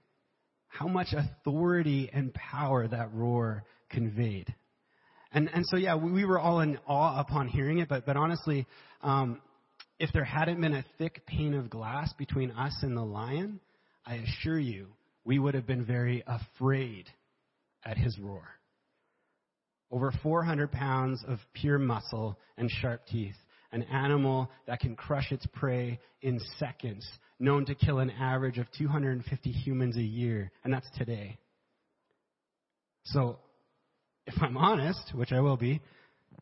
how 0.67 0.88
much 0.88 1.08
authority 1.13 2.10
and 2.12 2.34
power 2.34 2.88
that 2.88 3.13
roar 3.13 3.63
conveyed. 3.89 4.53
And, 5.31 5.50
and 5.53 5.65
so, 5.67 5.77
yeah, 5.77 5.96
we 5.96 6.25
were 6.25 6.39
all 6.39 6.62
in 6.62 6.79
awe 6.88 7.19
upon 7.19 7.48
hearing 7.48 7.79
it, 7.79 7.88
but, 7.88 8.05
but 8.05 8.17
honestly, 8.17 8.65
um, 9.01 9.41
if 10.00 10.12
there 10.13 10.24
hadn't 10.24 10.60
been 10.60 10.74
a 10.74 10.86
thick 10.98 11.25
pane 11.27 11.53
of 11.53 11.69
glass 11.69 12.12
between 12.13 12.51
us 12.51 12.75
and 12.81 12.98
the 12.98 13.03
lion, 13.03 13.60
I 14.05 14.15
assure 14.15 14.60
you, 14.60 14.88
we 15.25 15.38
would 15.38 15.53
have 15.53 15.67
been 15.67 15.86
very 15.86 16.24
afraid 16.25 17.05
at 17.86 17.98
his 17.98 18.17
roar. 18.17 18.48
Over 19.91 20.12
400 20.24 20.72
pounds 20.72 21.24
of 21.27 21.39
pure 21.53 21.79
muscle 21.79 22.38
and 22.58 22.69
sharp 22.69 23.05
teeth, 23.08 23.36
an 23.72 23.84
animal 23.84 24.50
that 24.67 24.79
can 24.79 24.96
crush 24.96 25.31
its 25.31 25.46
prey 25.53 26.00
in 26.22 26.39
seconds, 26.58 27.08
known 27.39 27.65
to 27.65 27.75
kill 27.75 28.00
an 28.00 28.10
average 28.10 28.58
of 28.58 28.67
250 28.77 29.51
humans 29.51 29.98
a 29.98 30.01
year, 30.01 30.51
and 30.63 30.74
that's 30.74 30.89
today. 30.98 31.38
So, 33.03 33.39
if 34.36 34.41
I'm 34.43 34.57
honest, 34.57 35.12
which 35.13 35.31
I 35.31 35.39
will 35.39 35.57
be, 35.57 35.81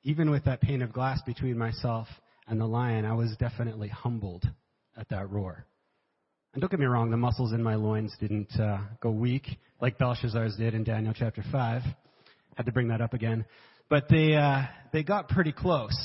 even 0.03 0.29
with 0.29 0.43
that 0.45 0.61
pane 0.61 0.81
of 0.81 0.91
glass 0.91 1.21
between 1.25 1.57
myself 1.57 2.07
and 2.47 2.59
the 2.59 2.65
lion, 2.65 3.05
I 3.05 3.13
was 3.13 3.35
definitely 3.39 3.87
humbled 3.87 4.45
at 4.97 5.07
that 5.09 5.29
roar. 5.29 5.65
And 6.53 6.61
don't 6.61 6.69
get 6.69 6.79
me 6.79 6.85
wrong, 6.85 7.11
the 7.11 7.17
muscles 7.17 7.53
in 7.53 7.63
my 7.63 7.75
loins 7.75 8.13
didn't 8.19 8.51
uh, 8.59 8.79
go 9.01 9.11
weak 9.11 9.47
like 9.81 9.97
Belshazzar's 9.97 10.55
did 10.57 10.73
in 10.73 10.83
Daniel 10.83 11.13
chapter 11.15 11.43
5. 11.49 11.81
Had 12.55 12.65
to 12.65 12.71
bring 12.71 12.89
that 12.89 12.99
up 12.99 13.13
again. 13.13 13.45
But 13.89 14.05
they, 14.09 14.33
uh, 14.33 14.63
they 14.91 15.03
got 15.03 15.29
pretty 15.29 15.53
close. 15.53 15.95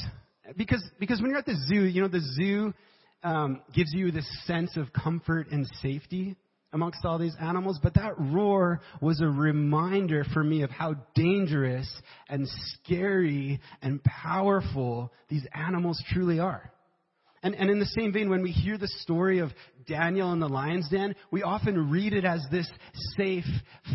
Because, 0.56 0.84
because 1.00 1.20
when 1.20 1.30
you're 1.30 1.38
at 1.38 1.46
the 1.46 1.56
zoo, 1.68 1.84
you 1.84 2.02
know, 2.02 2.08
the 2.08 2.22
zoo 2.36 2.74
um, 3.24 3.62
gives 3.74 3.92
you 3.92 4.12
this 4.12 4.28
sense 4.46 4.76
of 4.76 4.92
comfort 4.92 5.48
and 5.50 5.66
safety 5.80 6.36
amongst 6.73 7.05
all 7.05 7.19
these 7.19 7.37
animals, 7.41 7.79
but 7.83 7.95
that 7.95 8.14
roar 8.19 8.81
was 9.00 9.21
a 9.21 9.26
reminder 9.26 10.25
for 10.33 10.43
me 10.43 10.62
of 10.62 10.71
how 10.71 10.95
dangerous 11.14 11.88
and 12.29 12.49
scary 12.49 13.61
and 13.83 14.02
powerful 14.05 15.12
these 15.29 15.47
animals 15.55 16.02
truly 16.12 16.38
are. 16.38 16.73
And, 17.43 17.55
and 17.55 17.71
in 17.71 17.79
the 17.79 17.87
same 17.87 18.12
vein, 18.12 18.31
when 18.31 18.43
we 18.43 18.52
hear 18.52 18.79
the 18.79 18.88
story 18.88 19.41
of 19.41 19.50
Daniel 19.87 20.33
in 20.33 20.38
the 20.38 20.49
lion's 20.49 20.88
den, 20.88 21.14
we 21.31 21.43
often 21.43 21.91
read 21.91 22.12
it 22.12 22.25
as 22.25 22.45
this 22.50 22.71
safe, 23.17 23.45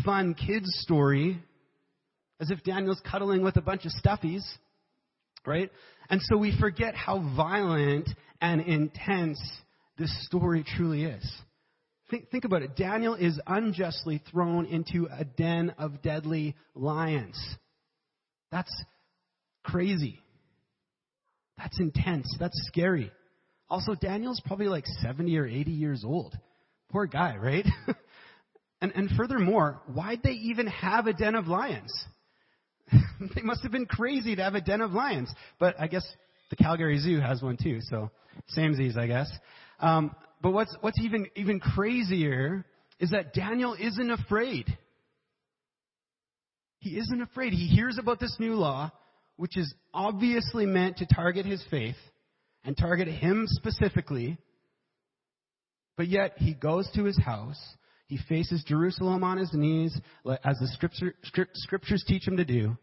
fun 0.04 0.34
kids 0.34 0.68
story, 0.82 1.40
as 2.40 2.50
if 2.50 2.62
Daniel's 2.62 3.00
cuddling 3.10 3.42
with 3.42 3.56
a 3.56 3.62
bunch 3.62 3.86
of 3.86 3.92
stuffies, 4.04 4.44
right? 5.46 5.70
And 6.10 6.20
so 6.22 6.36
we 6.36 6.56
forget 6.60 6.94
how 6.94 7.20
violent 7.36 8.08
and 8.40 8.60
intense 8.60 9.40
this 9.98 10.12
story 10.26 10.64
truly 10.76 11.04
is. 11.04 11.32
Think, 12.10 12.30
think, 12.30 12.44
about 12.44 12.62
it. 12.62 12.74
Daniel 12.74 13.14
is 13.14 13.38
unjustly 13.46 14.22
thrown 14.30 14.64
into 14.64 15.08
a 15.10 15.24
den 15.24 15.74
of 15.78 16.00
deadly 16.00 16.56
lions. 16.74 17.38
That's 18.50 18.72
crazy. 19.62 20.18
That's 21.58 21.78
intense. 21.78 22.34
That's 22.40 22.58
scary. 22.68 23.12
Also, 23.68 23.94
Daniel's 23.94 24.40
probably 24.46 24.68
like 24.68 24.86
70 25.02 25.36
or 25.36 25.46
80 25.46 25.70
years 25.70 26.02
old. 26.04 26.34
Poor 26.90 27.06
guy, 27.06 27.36
right? 27.36 27.66
and, 28.80 28.92
and 28.94 29.10
furthermore, 29.10 29.82
why'd 29.92 30.22
they 30.22 30.30
even 30.30 30.66
have 30.68 31.06
a 31.06 31.12
den 31.12 31.34
of 31.34 31.46
lions? 31.48 31.92
they 33.34 33.42
must 33.42 33.62
have 33.62 33.72
been 33.72 33.86
crazy 33.86 34.34
to 34.36 34.42
have 34.42 34.54
a 34.54 34.62
den 34.62 34.80
of 34.80 34.92
lions. 34.92 35.30
But 35.58 35.78
I 35.78 35.88
guess 35.88 36.06
the 36.48 36.56
Calgary 36.56 36.98
Zoo 36.98 37.20
has 37.20 37.42
one 37.42 37.58
too, 37.62 37.80
so 37.82 38.10
samesies, 38.56 38.96
I 38.96 39.06
guess. 39.06 39.30
Um, 39.80 40.14
but 40.42 40.52
what's, 40.52 40.74
what's 40.80 41.00
even, 41.00 41.26
even 41.36 41.60
crazier 41.60 42.64
is 43.00 43.10
that 43.10 43.34
Daniel 43.34 43.74
isn't 43.74 44.10
afraid. 44.10 44.66
He 46.80 46.90
isn't 46.98 47.22
afraid. 47.22 47.52
He 47.52 47.66
hears 47.66 47.98
about 47.98 48.20
this 48.20 48.36
new 48.38 48.54
law, 48.54 48.90
which 49.36 49.56
is 49.56 49.72
obviously 49.92 50.66
meant 50.66 50.98
to 50.98 51.06
target 51.06 51.46
his 51.46 51.62
faith 51.70 51.96
and 52.64 52.76
target 52.76 53.08
him 53.08 53.46
specifically. 53.46 54.38
But 55.96 56.08
yet 56.08 56.34
he 56.36 56.54
goes 56.54 56.88
to 56.94 57.04
his 57.04 57.18
house. 57.18 57.60
He 58.06 58.18
faces 58.28 58.64
Jerusalem 58.66 59.24
on 59.24 59.38
his 59.38 59.52
knees, 59.52 59.98
as 60.26 60.58
the 60.58 60.68
scripture, 60.72 61.14
scriptures 61.54 62.04
teach 62.06 62.26
him 62.26 62.36
to 62.38 62.44
do, 62.44 62.78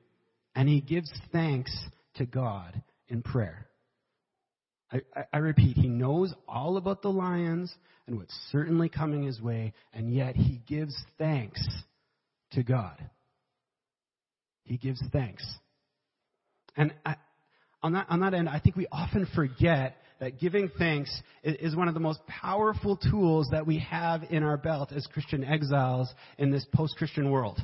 and 0.56 0.70
he 0.70 0.82
gives 0.82 1.12
thanks 1.32 1.76
to 2.16 2.26
God 2.26 2.82
in 3.08 3.22
prayer. 3.22 3.68
I, 4.92 5.26
I, 5.34 5.38
repeat, 5.38 5.78
he 5.78 5.88
knows 5.88 6.34
all 6.48 6.78
about 6.78 7.02
the 7.02 7.10
lions 7.10 7.74
and 8.08 8.18
what's 8.18 8.36
certainly 8.52 8.88
coming 8.88 9.24
his 9.24 9.42
way, 9.42 9.74
and 9.94 10.14
yet 10.14 10.36
he 10.36 10.62
gives 10.68 10.96
thanks 11.18 11.66
to 12.52 12.64
God. 12.64 12.98
He 14.64 14.78
gives 14.78 15.02
thanks. 15.12 15.44
And 16.78 16.94
I, 17.06 17.16
on, 17.82 17.94
that, 17.94 18.08
on 18.10 18.20
that 18.22 18.34
end, 18.34 18.48
I 18.48 18.60
think 18.60 18.76
we 18.76 18.88
often 18.92 19.28
forget 19.36 19.98
that 20.20 20.40
giving 20.40 20.70
thanks 20.78 21.12
is 21.44 21.76
one 21.76 21.88
of 21.88 21.94
the 21.94 22.00
most 22.00 22.26
powerful 22.28 22.96
tools 22.98 23.50
that 23.52 23.68
we 23.68 23.80
have 23.80 24.24
in 24.30 24.44
our 24.44 24.58
belt 24.58 24.92
as 24.92 25.06
Christian 25.08 25.44
exiles 25.44 26.14
in 26.38 26.52
this 26.52 26.66
post 26.74 26.96
Christian 26.98 27.30
world. 27.32 27.60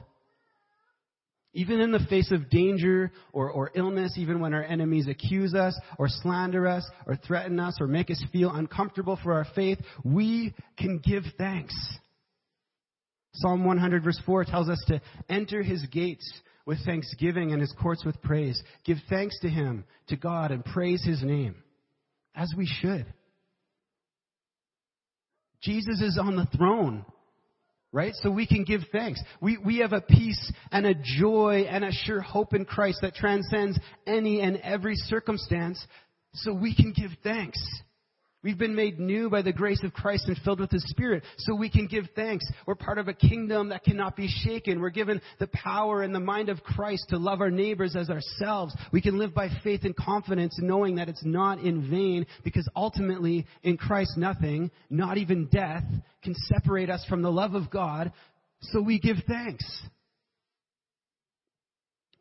Even 1.53 1.81
in 1.81 1.91
the 1.91 2.05
face 2.09 2.31
of 2.31 2.49
danger 2.49 3.11
or, 3.33 3.51
or 3.51 3.71
illness, 3.75 4.13
even 4.17 4.39
when 4.39 4.53
our 4.53 4.63
enemies 4.63 5.07
accuse 5.07 5.53
us 5.53 5.77
or 5.97 6.07
slander 6.07 6.65
us 6.65 6.89
or 7.05 7.15
threaten 7.15 7.59
us 7.59 7.75
or 7.81 7.87
make 7.87 8.09
us 8.09 8.23
feel 8.31 8.51
uncomfortable 8.51 9.19
for 9.21 9.33
our 9.33 9.45
faith, 9.53 9.77
we 10.03 10.53
can 10.77 10.99
give 10.99 11.23
thanks. 11.37 11.75
Psalm 13.33 13.65
100 13.65 14.03
verse 14.03 14.19
4 14.25 14.45
tells 14.45 14.69
us 14.69 14.81
to 14.87 15.01
enter 15.29 15.61
his 15.61 15.85
gates 15.87 16.41
with 16.65 16.83
thanksgiving 16.85 17.51
and 17.51 17.59
his 17.59 17.73
courts 17.81 18.05
with 18.05 18.21
praise. 18.21 18.61
Give 18.85 18.97
thanks 19.09 19.37
to 19.41 19.49
him, 19.49 19.83
to 20.07 20.15
God, 20.15 20.51
and 20.51 20.63
praise 20.63 21.03
his 21.03 21.21
name, 21.21 21.55
as 22.35 22.51
we 22.55 22.65
should. 22.65 23.05
Jesus 25.61 26.01
is 26.01 26.17
on 26.21 26.35
the 26.35 26.47
throne 26.57 27.05
right? 27.91 28.13
So 28.21 28.31
we 28.31 28.47
can 28.47 28.63
give 28.63 28.81
thanks. 28.91 29.21
We, 29.41 29.57
we 29.57 29.79
have 29.79 29.93
a 29.93 30.01
peace 30.01 30.51
and 30.71 30.85
a 30.85 30.93
joy 30.93 31.65
and 31.69 31.83
a 31.83 31.91
sure 31.91 32.21
hope 32.21 32.53
in 32.53 32.65
Christ 32.65 32.99
that 33.01 33.15
transcends 33.15 33.79
any 34.07 34.41
and 34.41 34.57
every 34.57 34.95
circumstance, 34.95 35.85
so 36.33 36.53
we 36.53 36.75
can 36.75 36.93
give 36.93 37.11
thanks. 37.23 37.59
We've 38.43 38.57
been 38.57 38.75
made 38.75 38.99
new 38.99 39.29
by 39.29 39.43
the 39.43 39.53
grace 39.53 39.83
of 39.83 39.93
Christ 39.93 40.25
and 40.27 40.35
filled 40.43 40.59
with 40.59 40.71
His 40.71 40.83
Spirit, 40.89 41.23
so 41.37 41.55
we 41.55 41.69
can 41.69 41.85
give 41.85 42.05
thanks. 42.15 42.43
We're 42.65 42.73
part 42.73 42.97
of 42.97 43.07
a 43.07 43.13
kingdom 43.13 43.69
that 43.69 43.83
cannot 43.83 44.15
be 44.15 44.27
shaken. 44.27 44.81
We're 44.81 44.89
given 44.89 45.21
the 45.39 45.47
power 45.47 46.01
and 46.01 46.13
the 46.13 46.19
mind 46.19 46.49
of 46.49 46.63
Christ 46.63 47.05
to 47.09 47.17
love 47.17 47.39
our 47.39 47.51
neighbors 47.51 47.95
as 47.95 48.09
ourselves. 48.09 48.75
We 48.91 49.01
can 49.01 49.19
live 49.19 49.35
by 49.35 49.49
faith 49.63 49.81
and 49.83 49.95
confidence, 49.95 50.57
knowing 50.59 50.95
that 50.95 51.07
it's 51.07 51.23
not 51.23 51.59
in 51.59 51.87
vain, 51.91 52.25
because 52.43 52.67
ultimately, 52.75 53.45
in 53.61 53.77
Christ, 53.77 54.17
nothing, 54.17 54.71
not 54.89 55.19
even 55.19 55.45
death, 55.45 55.83
can 56.23 56.33
separate 56.51 56.89
us 56.89 57.05
from 57.07 57.21
the 57.21 57.31
love 57.31 57.53
of 57.53 57.69
God, 57.69 58.11
so 58.61 58.81
we 58.81 58.99
give 58.99 59.17
thanks. 59.27 59.65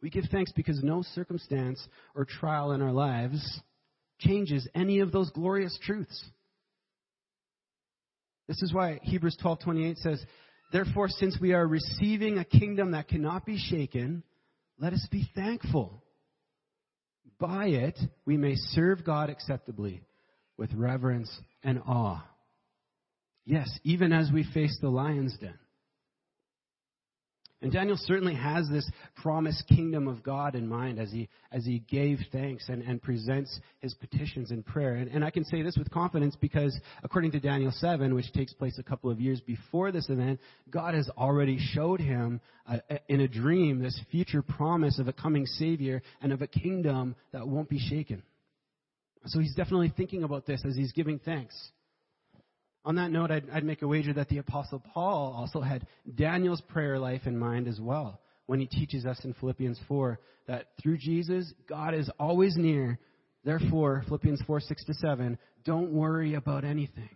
We 0.02 0.10
give 0.10 0.24
thanks 0.30 0.52
because 0.52 0.82
no 0.82 1.02
circumstance 1.14 1.86
or 2.14 2.26
trial 2.26 2.72
in 2.72 2.82
our 2.82 2.92
lives 2.92 3.60
changes 4.20 4.68
any 4.74 5.00
of 5.00 5.12
those 5.12 5.30
glorious 5.30 5.76
truths. 5.82 6.24
This 8.48 8.62
is 8.62 8.72
why 8.72 8.98
Hebrews 9.02 9.36
12:28 9.36 9.98
says, 9.98 10.24
"Therefore 10.72 11.08
since 11.08 11.38
we 11.40 11.52
are 11.52 11.66
receiving 11.66 12.38
a 12.38 12.44
kingdom 12.44 12.92
that 12.92 13.08
cannot 13.08 13.44
be 13.46 13.58
shaken, 13.58 14.22
let 14.78 14.92
us 14.92 15.06
be 15.10 15.24
thankful. 15.34 16.04
By 17.38 17.66
it 17.66 17.98
we 18.24 18.36
may 18.36 18.54
serve 18.56 19.04
God 19.04 19.30
acceptably 19.30 20.02
with 20.56 20.72
reverence 20.74 21.30
and 21.62 21.80
awe." 21.80 22.26
Yes, 23.44 23.68
even 23.84 24.12
as 24.12 24.30
we 24.32 24.44
face 24.44 24.78
the 24.80 24.90
lion's 24.90 25.36
den. 25.38 25.58
And 27.62 27.70
Daniel 27.70 27.98
certainly 27.98 28.34
has 28.34 28.68
this 28.70 28.90
promised 29.16 29.66
kingdom 29.68 30.08
of 30.08 30.22
God 30.22 30.54
in 30.54 30.66
mind 30.66 30.98
as 30.98 31.10
he, 31.10 31.28
as 31.52 31.64
he 31.66 31.80
gave 31.80 32.18
thanks 32.32 32.68
and, 32.70 32.82
and 32.82 33.02
presents 33.02 33.60
his 33.80 33.92
petitions 33.92 34.50
in 34.50 34.62
prayer. 34.62 34.94
And, 34.94 35.10
and 35.10 35.22
I 35.22 35.30
can 35.30 35.44
say 35.44 35.60
this 35.60 35.76
with 35.76 35.90
confidence 35.90 36.34
because 36.40 36.78
according 37.02 37.32
to 37.32 37.40
Daniel 37.40 37.70
7, 37.70 38.14
which 38.14 38.32
takes 38.32 38.54
place 38.54 38.78
a 38.78 38.82
couple 38.82 39.10
of 39.10 39.20
years 39.20 39.42
before 39.42 39.92
this 39.92 40.08
event, 40.08 40.40
God 40.70 40.94
has 40.94 41.10
already 41.18 41.58
showed 41.58 42.00
him 42.00 42.40
in 43.08 43.20
a 43.20 43.28
dream 43.28 43.78
this 43.78 44.00
future 44.10 44.40
promise 44.40 44.98
of 44.98 45.08
a 45.08 45.12
coming 45.12 45.44
Savior 45.44 46.00
and 46.22 46.32
of 46.32 46.40
a 46.40 46.46
kingdom 46.46 47.14
that 47.32 47.46
won't 47.46 47.68
be 47.68 47.78
shaken. 47.78 48.22
So 49.26 49.38
he's 49.38 49.54
definitely 49.54 49.92
thinking 49.94 50.22
about 50.22 50.46
this 50.46 50.62
as 50.66 50.76
he's 50.76 50.92
giving 50.92 51.18
thanks. 51.18 51.54
On 52.84 52.94
that 52.96 53.10
note, 53.10 53.30
I'd, 53.30 53.50
I'd, 53.50 53.64
make 53.64 53.82
a 53.82 53.88
wager 53.88 54.14
that 54.14 54.28
the 54.28 54.38
Apostle 54.38 54.82
Paul 54.94 55.34
also 55.36 55.60
had 55.60 55.86
Daniel's 56.14 56.62
prayer 56.62 56.98
life 56.98 57.26
in 57.26 57.38
mind 57.38 57.68
as 57.68 57.78
well 57.78 58.20
when 58.46 58.58
he 58.58 58.66
teaches 58.66 59.04
us 59.04 59.20
in 59.24 59.34
Philippians 59.34 59.78
4 59.86 60.18
that 60.46 60.68
through 60.82 60.96
Jesus, 60.96 61.52
God 61.68 61.94
is 61.94 62.10
always 62.18 62.56
near. 62.56 62.98
Therefore, 63.44 64.02
Philippians 64.08 64.42
4, 64.46 64.60
6 64.60 64.84
to 64.86 64.94
7, 64.94 65.38
don't 65.64 65.92
worry 65.92 66.34
about 66.34 66.64
anything, 66.64 67.10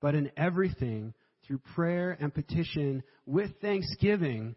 but 0.00 0.14
in 0.14 0.30
everything, 0.36 1.14
through 1.46 1.58
prayer 1.74 2.16
and 2.20 2.32
petition, 2.32 3.02
with 3.24 3.50
thanksgiving, 3.60 4.54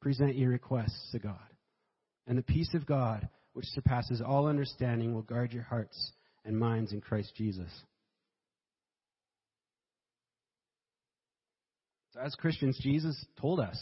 present 0.00 0.36
your 0.36 0.50
requests 0.50 1.10
to 1.12 1.18
God. 1.18 1.38
And 2.26 2.36
the 2.36 2.42
peace 2.42 2.72
of 2.74 2.86
God, 2.86 3.28
which 3.54 3.66
surpasses 3.68 4.22
all 4.24 4.46
understanding, 4.46 5.14
will 5.14 5.22
guard 5.22 5.52
your 5.52 5.62
hearts 5.62 6.12
and 6.44 6.58
minds 6.58 6.92
in 6.92 7.00
Christ 7.00 7.32
Jesus. 7.36 7.70
So, 12.14 12.20
as 12.20 12.34
Christians, 12.36 12.78
Jesus 12.80 13.22
told 13.40 13.58
us 13.58 13.76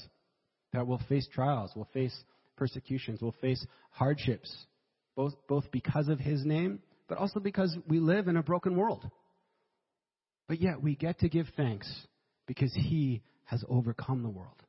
that 0.73 0.87
we'll 0.87 1.01
face 1.09 1.29
trials, 1.33 1.71
we'll 1.77 1.89
face 1.93 2.17
persecutions, 2.57 3.21
we'll 3.21 3.35
face 3.43 3.65
hardships, 3.91 4.51
both, 5.15 5.35
both 5.49 5.71
because 5.71 6.09
of 6.09 6.19
His 6.19 6.45
name, 6.45 6.81
but 7.09 7.19
also 7.19 7.41
because 7.41 7.77
we 7.87 8.01
live 8.01 8.29
in 8.29 8.39
a 8.39 8.43
broken 8.43 8.75
world. 8.77 9.09
But 10.49 10.63
yet, 10.63 10.83
we 10.83 10.97
get 10.97 11.21
to 11.21 11.29
give 11.29 11.47
thanks 11.57 11.91
because 12.47 12.73
He 12.75 13.23
has 13.45 13.63
overcome 13.69 14.23
the 14.23 14.31
world. 14.31 14.63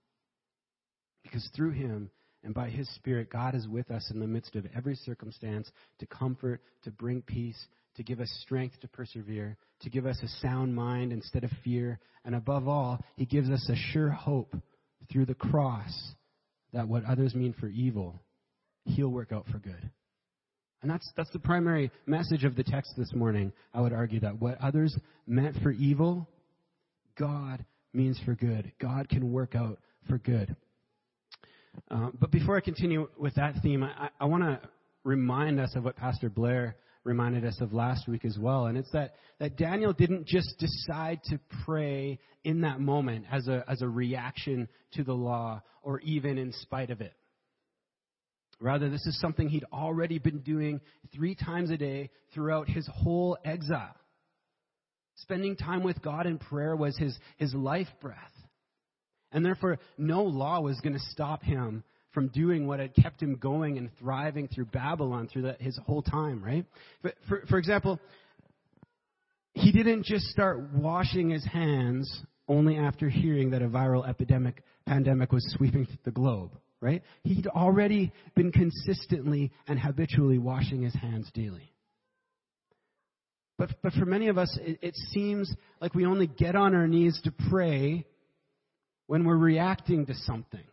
Because 1.23 1.49
through 1.55 1.71
Him 1.71 2.09
and 2.43 2.53
by 2.53 2.69
His 2.69 2.93
Spirit, 2.95 3.29
God 3.29 3.55
is 3.55 3.65
with 3.65 3.89
us 3.91 4.11
in 4.13 4.19
the 4.19 4.27
midst 4.27 4.57
of 4.57 4.67
every 4.75 4.95
circumstance 4.95 5.71
to 5.99 6.05
comfort, 6.05 6.61
to 6.83 6.91
bring 6.91 7.21
peace, 7.21 7.65
to 7.95 8.03
give 8.03 8.19
us 8.19 8.29
strength 8.41 8.79
to 8.81 8.87
persevere, 8.87 9.57
to 9.81 9.89
give 9.89 10.05
us 10.05 10.19
a 10.23 10.27
sound 10.45 10.75
mind 10.75 11.11
instead 11.11 11.43
of 11.43 11.51
fear, 11.63 11.99
and 12.25 12.35
above 12.35 12.67
all, 12.67 12.99
He 13.15 13.25
gives 13.25 13.49
us 13.49 13.69
a 13.69 13.75
sure 13.91 14.09
hope 14.09 14.55
through 15.11 15.25
the 15.25 15.35
cross 15.35 16.13
that 16.73 16.87
what 16.87 17.05
others 17.05 17.35
mean 17.35 17.53
for 17.59 17.67
evil, 17.67 18.19
He'll 18.85 19.09
work 19.09 19.31
out 19.31 19.45
for 19.51 19.59
good. 19.59 19.89
And 20.81 20.91
that's, 20.91 21.09
that's 21.15 21.31
the 21.31 21.39
primary 21.39 21.91
message 22.05 22.43
of 22.43 22.55
the 22.55 22.63
text 22.63 22.93
this 22.97 23.13
morning. 23.13 23.53
I 23.73 23.79
would 23.79 23.93
argue 23.93 24.19
that 24.19 24.41
what 24.41 24.59
others 24.61 24.93
meant 25.25 25.55
for 25.63 25.71
evil, 25.71 26.27
God 27.17 27.63
means 27.93 28.19
for 28.25 28.35
good. 28.35 28.71
God 28.81 29.07
can 29.07 29.31
work 29.31 29.55
out 29.55 29.79
for 30.09 30.17
good. 30.17 30.55
Uh, 31.89 32.09
but 32.19 32.31
before 32.31 32.57
I 32.57 32.59
continue 32.59 33.07
with 33.17 33.35
that 33.35 33.55
theme, 33.63 33.83
I, 33.83 34.09
I 34.19 34.25
want 34.25 34.43
to 34.43 34.59
remind 35.05 35.59
us 35.59 35.73
of 35.75 35.85
what 35.85 35.95
Pastor 35.95 36.29
Blair 36.29 36.75
reminded 37.03 37.45
us 37.45 37.59
of 37.59 37.73
last 37.73 38.07
week 38.07 38.25
as 38.25 38.37
well. 38.37 38.67
And 38.67 38.77
it's 38.77 38.91
that, 38.91 39.15
that 39.39 39.57
Daniel 39.57 39.93
didn't 39.93 40.25
just 40.25 40.57
decide 40.57 41.21
to 41.25 41.39
pray 41.65 42.19
in 42.43 42.61
that 42.61 42.79
moment 42.79 43.25
as 43.31 43.47
a, 43.47 43.63
as 43.67 43.81
a 43.81 43.87
reaction 43.87 44.67
to 44.93 45.03
the 45.03 45.13
law 45.13 45.61
or 45.81 45.99
even 46.01 46.37
in 46.37 46.53
spite 46.53 46.89
of 46.89 47.01
it. 47.01 47.13
Rather, 48.59 48.89
this 48.89 49.05
is 49.05 49.19
something 49.19 49.49
he'd 49.49 49.65
already 49.73 50.19
been 50.19 50.39
doing 50.39 50.79
three 51.13 51.35
times 51.35 51.69
a 51.69 51.77
day 51.77 52.09
throughout 52.33 52.69
his 52.69 52.87
whole 52.93 53.37
exile. 53.43 53.95
Spending 55.15 55.55
time 55.55 55.83
with 55.83 56.01
God 56.01 56.25
in 56.25 56.37
prayer 56.37 56.75
was 56.75 56.97
his, 56.97 57.17
his 57.37 57.53
life 57.53 57.89
breath. 58.01 58.17
And 59.31 59.43
therefore, 59.43 59.79
no 59.97 60.23
law 60.23 60.61
was 60.61 60.79
going 60.79 60.93
to 60.93 61.11
stop 61.11 61.43
him 61.43 61.83
from 62.13 62.27
doing 62.27 62.67
what 62.67 62.79
had 62.79 62.93
kept 62.95 63.21
him 63.21 63.35
going 63.35 63.77
and 63.77 63.89
thriving 63.99 64.47
through 64.47 64.65
Babylon 64.65 65.27
through 65.31 65.43
the, 65.43 65.57
his 65.59 65.77
whole 65.85 66.01
time, 66.01 66.43
right? 66.43 66.65
But 67.01 67.15
for, 67.27 67.43
for 67.49 67.57
example, 67.57 67.99
he 69.53 69.71
didn't 69.71 70.05
just 70.05 70.25
start 70.27 70.73
washing 70.73 71.29
his 71.29 71.45
hands 71.45 72.23
only 72.47 72.77
after 72.77 73.09
hearing 73.09 73.51
that 73.51 73.61
a 73.61 73.67
viral 73.67 74.07
epidemic, 74.07 74.63
pandemic 74.85 75.31
was 75.31 75.45
sweeping 75.57 75.87
the 76.03 76.11
globe, 76.11 76.51
right? 76.81 77.01
He'd 77.23 77.47
already 77.47 78.11
been 78.35 78.51
consistently 78.51 79.51
and 79.67 79.79
habitually 79.79 80.37
washing 80.37 80.81
his 80.81 80.93
hands 80.93 81.29
daily. 81.33 81.71
But, 83.57 83.69
but 83.81 83.93
for 83.93 84.05
many 84.05 84.27
of 84.27 84.37
us, 84.37 84.57
it, 84.61 84.79
it 84.81 84.95
seems 85.11 85.53
like 85.79 85.93
we 85.93 86.05
only 86.05 86.27
get 86.27 86.55
on 86.55 86.75
our 86.75 86.87
knees 86.87 87.19
to 87.23 87.33
pray 87.49 88.05
when 89.07 89.25
we're 89.25 89.37
reacting 89.37 90.05
to 90.07 90.15
something. 90.15 90.63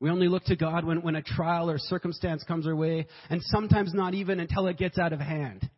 We 0.00 0.08
only 0.08 0.28
look 0.28 0.44
to 0.44 0.56
God 0.56 0.84
when, 0.84 1.02
when 1.02 1.14
a 1.14 1.22
trial 1.22 1.70
or 1.70 1.78
circumstance 1.78 2.42
comes 2.44 2.66
our 2.66 2.74
way, 2.74 3.06
and 3.28 3.42
sometimes 3.42 3.92
not 3.92 4.14
even 4.14 4.40
until 4.40 4.66
it 4.66 4.78
gets 4.78 4.98
out 4.98 5.12
of 5.12 5.20
hand. 5.20 5.68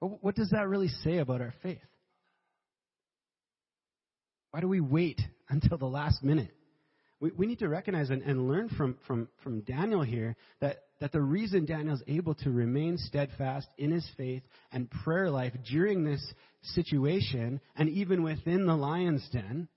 But 0.00 0.22
what 0.22 0.34
does 0.34 0.50
that 0.50 0.68
really 0.68 0.88
say 0.88 1.18
about 1.18 1.40
our 1.40 1.54
faith? 1.62 1.78
Why 4.50 4.60
do 4.60 4.68
we 4.68 4.80
wait 4.80 5.20
until 5.48 5.78
the 5.78 5.86
last 5.86 6.22
minute? 6.22 6.50
We, 7.20 7.30
we 7.30 7.46
need 7.46 7.60
to 7.60 7.68
recognize 7.68 8.10
and, 8.10 8.22
and 8.22 8.48
learn 8.48 8.68
from, 8.70 8.98
from, 9.06 9.28
from 9.42 9.60
Daniel 9.60 10.02
here 10.02 10.36
that, 10.60 10.78
that 11.00 11.12
the 11.12 11.20
reason 11.20 11.64
Daniel's 11.64 12.02
able 12.08 12.34
to 12.36 12.50
remain 12.50 12.96
steadfast 12.98 13.68
in 13.78 13.90
his 13.90 14.08
faith 14.16 14.42
and 14.72 14.90
prayer 14.90 15.30
life 15.30 15.52
during 15.70 16.04
this 16.04 16.22
situation 16.62 17.60
and 17.76 17.88
even 17.88 18.22
within 18.22 18.66
the 18.66 18.74
lion's 18.74 19.26
den 19.30 19.68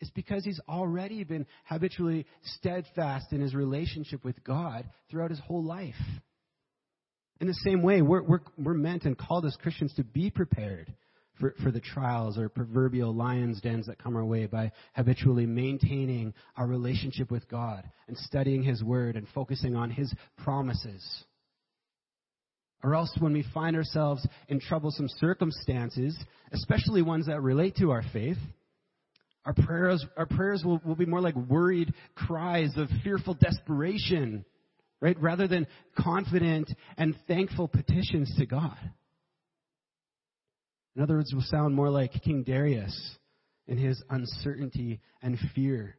is 0.00 0.10
because 0.10 0.44
he's 0.44 0.60
already 0.68 1.24
been 1.24 1.46
habitually 1.64 2.26
steadfast 2.42 3.32
in 3.32 3.40
his 3.40 3.54
relationship 3.54 4.24
with 4.24 4.42
God 4.44 4.88
throughout 5.10 5.30
his 5.30 5.40
whole 5.40 5.64
life. 5.64 5.94
In 7.40 7.46
the 7.46 7.54
same 7.54 7.82
way, 7.82 8.02
we're, 8.02 8.22
we're, 8.22 8.40
we're 8.56 8.74
meant 8.74 9.04
and 9.04 9.16
called 9.16 9.44
as 9.44 9.56
Christians 9.56 9.92
to 9.94 10.04
be 10.04 10.30
prepared 10.30 10.92
for, 11.38 11.54
for 11.62 11.70
the 11.70 11.80
trials 11.80 12.38
or 12.38 12.48
proverbial 12.48 13.14
lion's 13.14 13.60
dens 13.60 13.86
that 13.86 13.98
come 13.98 14.16
our 14.16 14.24
way 14.24 14.46
by 14.46 14.72
habitually 14.94 15.46
maintaining 15.46 16.32
our 16.56 16.66
relationship 16.66 17.30
with 17.30 17.48
God 17.48 17.84
and 18.08 18.16
studying 18.16 18.62
His 18.62 18.82
Word 18.82 19.16
and 19.16 19.26
focusing 19.34 19.76
on 19.76 19.90
His 19.90 20.12
promises. 20.38 21.24
Or 22.82 22.94
else, 22.94 23.14
when 23.18 23.32
we 23.32 23.44
find 23.52 23.76
ourselves 23.76 24.26
in 24.48 24.60
troublesome 24.60 25.08
circumstances, 25.18 26.16
especially 26.52 27.02
ones 27.02 27.26
that 27.26 27.42
relate 27.42 27.76
to 27.76 27.90
our 27.90 28.02
faith, 28.12 28.38
our 29.46 29.54
prayers, 29.54 30.04
our 30.16 30.26
prayers 30.26 30.62
will, 30.64 30.80
will 30.84 30.96
be 30.96 31.06
more 31.06 31.20
like 31.20 31.36
worried 31.36 31.94
cries 32.16 32.72
of 32.76 32.88
fearful 33.04 33.34
desperation, 33.34 34.44
right? 35.00 35.16
Rather 35.20 35.46
than 35.46 35.68
confident 35.96 36.70
and 36.98 37.16
thankful 37.28 37.68
petitions 37.68 38.34
to 38.38 38.44
God. 38.44 38.76
In 40.96 41.02
other 41.02 41.14
words, 41.14 41.32
will 41.32 41.42
sound 41.42 41.74
more 41.74 41.90
like 41.90 42.10
King 42.24 42.42
Darius 42.42 43.16
in 43.68 43.78
his 43.78 44.02
uncertainty 44.10 45.00
and 45.22 45.38
fear. 45.54 45.96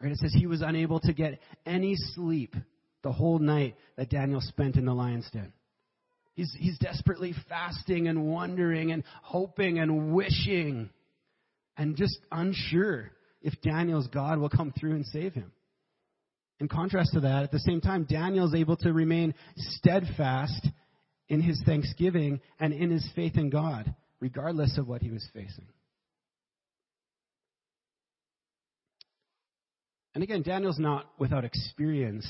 Right? 0.00 0.12
It 0.12 0.18
says 0.18 0.34
he 0.36 0.46
was 0.46 0.60
unable 0.60 1.00
to 1.00 1.14
get 1.14 1.40
any 1.64 1.94
sleep 1.96 2.54
the 3.02 3.12
whole 3.12 3.38
night 3.38 3.76
that 3.96 4.10
Daniel 4.10 4.40
spent 4.42 4.76
in 4.76 4.84
the 4.84 4.92
lion's 4.92 5.28
den. 5.32 5.52
He's, 6.34 6.54
he's 6.58 6.78
desperately 6.78 7.34
fasting 7.48 8.08
and 8.08 8.26
wondering 8.26 8.92
and 8.92 9.04
hoping 9.22 9.78
and 9.78 10.12
wishing 10.12 10.90
and 11.76 11.96
just 11.96 12.18
unsure 12.30 13.10
if 13.40 13.60
Daniel's 13.62 14.08
God 14.08 14.38
will 14.38 14.48
come 14.48 14.72
through 14.78 14.92
and 14.92 15.06
save 15.06 15.34
him. 15.34 15.52
In 16.60 16.68
contrast 16.68 17.12
to 17.14 17.20
that, 17.20 17.42
at 17.42 17.50
the 17.50 17.58
same 17.58 17.80
time, 17.80 18.04
Daniel 18.04 18.46
is 18.46 18.54
able 18.54 18.76
to 18.78 18.92
remain 18.92 19.34
steadfast 19.56 20.68
in 21.28 21.40
his 21.40 21.60
thanksgiving 21.64 22.40
and 22.60 22.72
in 22.72 22.90
his 22.90 23.08
faith 23.16 23.36
in 23.36 23.50
God, 23.50 23.92
regardless 24.20 24.78
of 24.78 24.86
what 24.86 25.02
he 25.02 25.10
was 25.10 25.26
facing. 25.32 25.66
And 30.14 30.22
again, 30.22 30.42
Daniel's 30.42 30.78
not 30.78 31.10
without 31.18 31.44
experience 31.44 32.26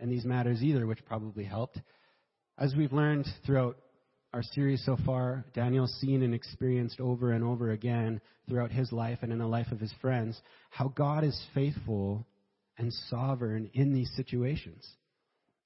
in 0.00 0.08
these 0.08 0.24
matters 0.24 0.62
either, 0.62 0.86
which 0.86 1.04
probably 1.04 1.44
helped. 1.44 1.78
As 2.58 2.74
we've 2.74 2.92
learned 2.92 3.26
throughout 3.44 3.76
our 4.36 4.42
series 4.42 4.84
so 4.84 4.98
far, 5.06 5.46
Daniel's 5.54 5.98
seen 5.98 6.22
and 6.22 6.34
experienced 6.34 7.00
over 7.00 7.32
and 7.32 7.42
over 7.42 7.70
again 7.70 8.20
throughout 8.46 8.70
his 8.70 8.92
life 8.92 9.20
and 9.22 9.32
in 9.32 9.38
the 9.38 9.46
life 9.46 9.72
of 9.72 9.80
his 9.80 9.94
friends 10.02 10.38
how 10.68 10.88
God 10.88 11.24
is 11.24 11.46
faithful 11.54 12.26
and 12.76 12.92
sovereign 13.08 13.70
in 13.72 13.94
these 13.94 14.12
situations. 14.14 14.86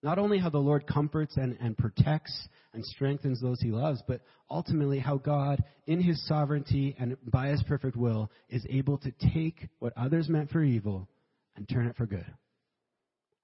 Not 0.04 0.20
only 0.20 0.38
how 0.38 0.50
the 0.50 0.58
Lord 0.58 0.86
comforts 0.86 1.36
and, 1.36 1.58
and 1.60 1.76
protects 1.76 2.46
and 2.72 2.84
strengthens 2.84 3.42
those 3.42 3.60
he 3.60 3.72
loves, 3.72 4.04
but 4.06 4.20
ultimately 4.48 5.00
how 5.00 5.16
God, 5.16 5.64
in 5.88 6.00
his 6.00 6.24
sovereignty 6.28 6.94
and 6.96 7.16
by 7.26 7.48
his 7.48 7.64
perfect 7.64 7.96
will, 7.96 8.30
is 8.50 8.64
able 8.70 8.98
to 8.98 9.12
take 9.34 9.68
what 9.80 9.94
others 9.96 10.28
meant 10.28 10.48
for 10.48 10.62
evil 10.62 11.08
and 11.56 11.68
turn 11.68 11.88
it 11.88 11.96
for 11.96 12.06
good. 12.06 12.32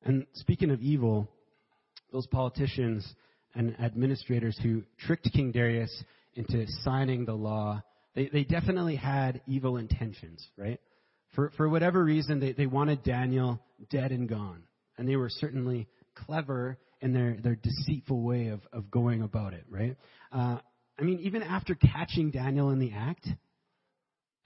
And 0.04 0.24
speaking 0.34 0.70
of 0.70 0.80
evil, 0.80 1.28
those 2.12 2.28
politicians 2.28 3.12
and 3.56 3.74
administrators 3.80 4.56
who 4.62 4.82
tricked 4.98 5.28
King 5.32 5.50
Darius 5.50 6.04
into 6.34 6.66
signing 6.82 7.24
the 7.24 7.34
law, 7.34 7.82
they, 8.14 8.28
they 8.32 8.44
definitely 8.44 8.96
had 8.96 9.40
evil 9.48 9.78
intentions, 9.78 10.46
right? 10.56 10.78
For, 11.34 11.50
for 11.56 11.68
whatever 11.68 12.04
reason, 12.04 12.38
they, 12.38 12.52
they 12.52 12.66
wanted 12.66 13.02
Daniel 13.02 13.60
dead 13.90 14.12
and 14.12 14.28
gone. 14.28 14.62
And 14.96 15.08
they 15.08 15.16
were 15.16 15.28
certainly 15.28 15.88
clever 16.14 16.78
in 17.00 17.12
their, 17.12 17.36
their 17.42 17.56
deceitful 17.56 18.22
way 18.22 18.48
of, 18.48 18.60
of 18.72 18.90
going 18.90 19.22
about 19.22 19.52
it, 19.52 19.64
right? 19.68 19.96
Uh, 20.32 20.58
I 20.98 21.02
mean, 21.02 21.18
even 21.20 21.42
after 21.42 21.74
catching 21.74 22.30
Daniel 22.30 22.70
in 22.70 22.78
the 22.78 22.92
act, 22.92 23.26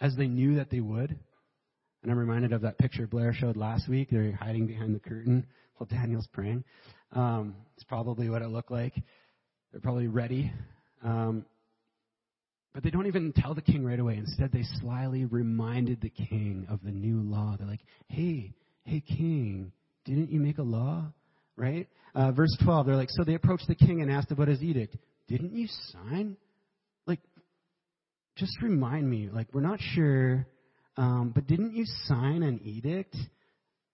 as 0.01 0.17
they 0.17 0.27
knew 0.27 0.57
that 0.57 0.71
they 0.71 0.81
would, 0.81 1.17
And 2.03 2.11
I'm 2.11 2.19
reminded 2.19 2.53
of 2.53 2.63
that 2.63 2.79
picture 2.79 3.07
Blair 3.07 3.35
showed 3.35 3.57
last 3.57 3.89
week. 3.89 4.09
They're 4.11 4.33
hiding 4.33 4.67
behind 4.67 4.95
the 4.95 5.01
curtain 5.01 5.47
while 5.77 5.87
Daniel's 5.87 6.29
praying. 6.33 6.65
Um, 7.13 7.57
it's 7.75 7.85
probably 7.85 8.29
what 8.29 8.43
it 8.43 8.49
looked 8.49 8.71
like. 8.71 8.95
They're 9.73 9.81
probably 9.81 10.09
ready. 10.09 10.53
Um, 11.03 11.45
but 12.73 12.85
they 12.85 12.91
don't 12.91 13.07
even 13.07 13.33
tell 13.33 13.55
the 13.55 13.63
king 13.63 13.85
right 13.85 13.99
away. 13.99 14.17
Instead, 14.17 14.53
they 14.53 14.65
slyly 14.81 15.25
reminded 15.25 16.01
the 16.01 16.11
king 16.11 16.67
of 16.71 16.81
the 16.85 16.93
new 16.93 17.21
law. 17.21 17.57
They're 17.59 17.67
like, 17.67 17.85
hey, 18.09 18.53
hey, 18.85 19.01
king, 19.01 19.73
didn't 20.05 20.31
you 20.31 20.41
make 20.41 20.59
a 20.59 20.63
law? 20.63 21.05
Right? 21.57 21.89
Uh, 22.15 22.33
verse 22.33 22.57
12, 22.65 22.87
they're 22.87 22.97
like, 22.97 23.11
so 23.11 23.25
they 23.25 23.35
approached 23.35 23.67
the 23.67 23.75
king 23.75 24.01
and 24.03 24.11
asked 24.11 24.31
about 24.31 24.49
his 24.49 24.63
edict. 24.63 24.97
Didn't 25.29 25.53
you 25.53 25.67
sign? 25.93 26.37
Like, 27.07 27.21
just 28.37 28.53
remind 28.63 29.09
me, 29.09 29.29
like, 29.33 29.49
we're 29.53 29.61
not 29.61 29.81
sure, 29.81 30.47
um, 30.97 31.33
but 31.35 31.47
didn't 31.47 31.75
you 31.75 31.85
sign 32.07 32.43
an 32.43 32.61
edict 32.65 33.17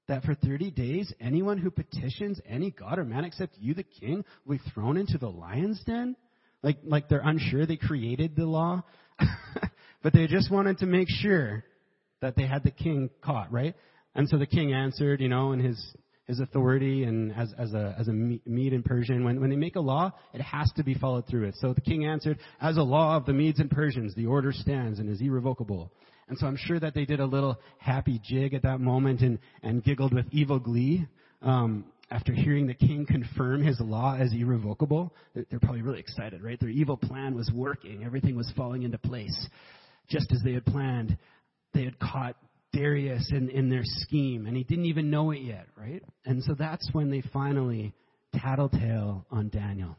that 0.09 0.25
for 0.25 0.35
30 0.35 0.71
days, 0.71 1.12
anyone 1.21 1.59
who 1.59 1.71
petitions 1.71 2.40
any 2.49 2.71
god 2.71 2.99
or 2.99 3.05
man 3.05 3.25
except 3.25 3.57
you, 3.59 3.75
the 3.75 3.83
king, 3.83 4.25
will 4.45 4.57
be 4.57 4.62
thrown 4.73 4.97
into 4.97 5.19
the 5.19 5.29
lion's 5.29 5.83
den? 5.85 6.16
Like, 6.62 6.79
like 6.85 7.09
they're 7.09 7.23
unsure 7.25 7.66
they 7.66 7.77
created 7.77 8.35
the 8.37 8.47
law, 8.47 8.83
but 10.03 10.12
they 10.12 10.27
just 10.27 10.51
wanted 10.51 10.79
to 10.79 10.87
make 10.87 11.09
sure 11.09 11.64
that 12.21 12.37
they 12.37 12.47
had 12.47 12.64
the 12.64 12.71
king 12.71 13.11
caught, 13.23 13.53
right? 13.53 13.75
And 14.14 14.29
so 14.29 14.38
the 14.38 14.47
king 14.47 14.73
answered, 14.73 15.21
you 15.21 15.29
know, 15.29 15.53
in 15.53 15.61
his 15.61 15.95
his 16.27 16.40
authority 16.40 17.05
and 17.05 17.33
as, 17.35 17.55
as 17.57 17.73
a, 17.73 17.95
as 17.99 18.09
a 18.09 18.12
Mede 18.12 18.73
and 18.73 18.85
Persian. 18.85 19.25
When, 19.25 19.40
when 19.40 19.51
they 19.51 19.57
make 19.57 19.77
a 19.77 19.81
law, 19.81 20.12
it 20.35 20.40
has 20.40 20.71
to 20.77 20.83
be 20.83 20.95
followed 20.95 21.27
through 21.29 21.45
it. 21.45 21.55
So 21.59 21.73
the 21.73 21.81
king 21.81 22.05
answered, 22.05 22.38
as 22.61 22.77
a 22.77 22.83
law 22.83 23.16
of 23.16 23.27
the 23.27 23.33
Medes 23.33 23.61
and 23.61 23.71
Persians, 23.71 24.14
the 24.14 24.27
order 24.27 24.53
stands 24.53 24.99
and 24.99 25.09
is 25.09 25.21
irrevocable. 25.21 25.92
And 26.29 26.37
so 26.39 26.47
I'm 26.47 26.57
sure 26.57 26.81
that 26.81 26.95
they 26.95 27.05
did 27.05 27.21
a 27.21 27.27
little 27.27 27.59
happy 27.79 28.21
jig 28.23 28.55
at 28.55 28.62
that 28.62 28.81
moment 28.81 29.21
and, 29.21 29.39
and 29.62 29.83
giggled 29.83 30.12
with 30.12 30.27
evil 30.33 30.59
glee. 30.59 31.07
Um, 31.43 31.85
after 32.11 32.33
hearing 32.33 32.67
the 32.67 32.75
king 32.75 33.07
confirm 33.07 33.62
his 33.62 33.81
law 33.81 34.17
as 34.17 34.33
irrevocable, 34.33 35.12
they're 35.35 35.61
probably 35.61 35.83
really 35.83 36.01
excited, 36.01 36.43
right? 36.43 36.59
Their 36.59 36.69
evil 36.69 36.97
plan 36.97 37.35
was 37.35 37.51
working. 37.53 38.05
Everything 38.05 38.37
was 38.37 38.53
falling 38.57 38.83
into 38.83 38.99
place 38.99 39.49
just 40.09 40.31
as 40.33 40.41
they 40.45 40.53
had 40.53 40.65
planned. 40.65 41.17
They 41.75 41.85
had 41.85 41.99
caught 41.99 42.37
Darius 42.73 43.31
in, 43.33 43.49
in 43.51 43.69
their 43.69 43.83
scheme, 43.85 44.47
and 44.47 44.57
he 44.57 44.62
didn't 44.62 44.85
even 44.87 45.11
know 45.11 45.31
it 45.31 45.41
yet, 45.41 45.67
right? 45.77 46.03
And 46.25 46.43
so 46.45 46.55
that's 46.55 46.89
when 46.93 47.11
they 47.11 47.23
finally 47.33 47.93
tattletale 48.35 49.27
on 49.31 49.49
Daniel. 49.49 49.97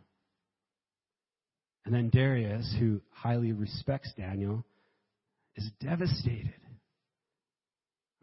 And 1.85 1.93
then 1.93 2.09
Darius, 2.09 2.73
who 2.79 3.01
highly 3.11 3.53
respects 3.53 4.11
Daniel, 4.17 4.65
is 5.57 5.69
devastated. 5.81 6.53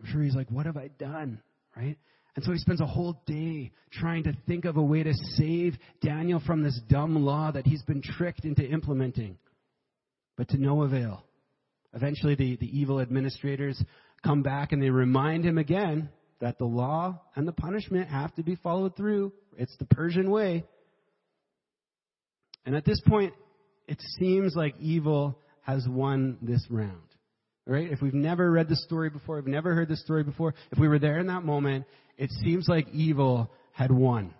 I'm 0.00 0.10
sure 0.10 0.22
he's 0.22 0.34
like, 0.34 0.50
What 0.50 0.66
have 0.66 0.76
I 0.76 0.88
done? 0.98 1.40
Right? 1.76 1.98
And 2.36 2.44
so 2.44 2.52
he 2.52 2.58
spends 2.58 2.80
a 2.80 2.86
whole 2.86 3.22
day 3.26 3.70
trying 3.92 4.24
to 4.24 4.32
think 4.46 4.64
of 4.64 4.76
a 4.76 4.82
way 4.82 5.02
to 5.02 5.14
save 5.36 5.76
Daniel 6.00 6.42
from 6.44 6.62
this 6.62 6.78
dumb 6.88 7.24
law 7.24 7.52
that 7.52 7.66
he's 7.66 7.82
been 7.82 8.02
tricked 8.02 8.44
into 8.44 8.64
implementing, 8.64 9.38
but 10.36 10.48
to 10.48 10.56
no 10.56 10.82
avail. 10.82 11.24
Eventually, 11.92 12.34
the, 12.34 12.56
the 12.56 12.76
evil 12.76 13.00
administrators 13.00 13.80
come 14.24 14.42
back 14.42 14.72
and 14.72 14.82
they 14.82 14.90
remind 14.90 15.44
him 15.44 15.58
again 15.58 16.08
that 16.40 16.58
the 16.58 16.64
law 16.64 17.20
and 17.36 17.46
the 17.46 17.52
punishment 17.52 18.08
have 18.08 18.34
to 18.34 18.42
be 18.42 18.56
followed 18.56 18.96
through. 18.96 19.32
It's 19.56 19.76
the 19.78 19.86
Persian 19.86 20.28
way. 20.30 20.64
And 22.66 22.74
at 22.74 22.84
this 22.84 23.00
point, 23.06 23.32
it 23.86 23.98
seems 24.18 24.56
like 24.56 24.74
evil 24.80 25.38
has 25.62 25.86
won 25.88 26.38
this 26.42 26.66
round. 26.68 27.13
Right? 27.66 27.90
If 27.90 28.02
we've 28.02 28.12
never 28.12 28.50
read 28.50 28.68
the 28.68 28.76
story 28.76 29.08
before, 29.08 29.38
if 29.38 29.46
we've 29.46 29.54
never 29.54 29.74
heard 29.74 29.88
the 29.88 29.96
story 29.96 30.22
before, 30.22 30.54
if 30.70 30.78
we 30.78 30.88
were 30.88 30.98
there 30.98 31.18
in 31.18 31.28
that 31.28 31.44
moment, 31.44 31.86
it 32.18 32.30
seems 32.42 32.68
like 32.68 32.86
evil 32.92 33.50
had 33.72 33.90
won. 33.90 34.34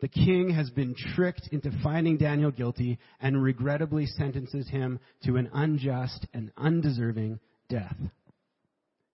The 0.00 0.08
king 0.08 0.50
has 0.50 0.68
been 0.68 0.94
tricked 1.14 1.48
into 1.52 1.70
finding 1.82 2.18
Daniel 2.18 2.50
guilty 2.50 2.98
and 3.20 3.40
regrettably 3.40 4.06
sentences 4.06 4.68
him 4.68 4.98
to 5.24 5.36
an 5.36 5.48
unjust 5.54 6.26
and 6.34 6.50
undeserving 6.56 7.38
death. 7.68 7.96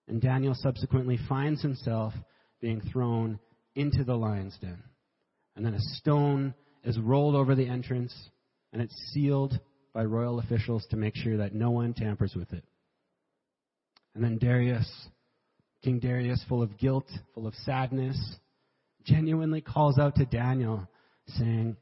And 0.07 0.19
Daniel 0.19 0.55
subsequently 0.55 1.19
finds 1.29 1.61
himself 1.61 2.13
being 2.59 2.81
thrown 2.91 3.39
into 3.75 4.03
the 4.03 4.15
lion's 4.15 4.57
den. 4.57 4.83
And 5.55 5.63
then 5.63 5.75
a 5.75 5.95
stone 5.97 6.55
is 6.83 6.97
rolled 6.97 7.35
over 7.35 7.53
the 7.53 7.67
entrance, 7.67 8.13
and 8.73 8.81
it's 8.81 8.95
sealed 9.13 9.59
by 9.93 10.03
royal 10.03 10.39
officials 10.39 10.85
to 10.89 10.97
make 10.97 11.15
sure 11.15 11.37
that 11.37 11.53
no 11.53 11.71
one 11.71 11.93
tampers 11.93 12.35
with 12.35 12.51
it. 12.53 12.63
And 14.15 14.23
then 14.23 14.37
Darius, 14.37 14.89
King 15.83 15.99
Darius, 15.99 16.43
full 16.47 16.61
of 16.61 16.77
guilt, 16.77 17.09
full 17.33 17.47
of 17.47 17.55
sadness, 17.65 18.19
genuinely 19.03 19.61
calls 19.61 19.97
out 19.97 20.15
to 20.15 20.25
Daniel, 20.25 20.87
saying, 21.27 21.77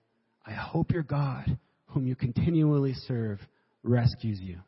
I 0.46 0.54
hope 0.54 0.92
your 0.92 1.04
God, 1.04 1.58
whom 1.88 2.06
you 2.06 2.16
continually 2.16 2.94
serve, 2.94 3.40
rescues 3.84 4.40
you. 4.40 4.60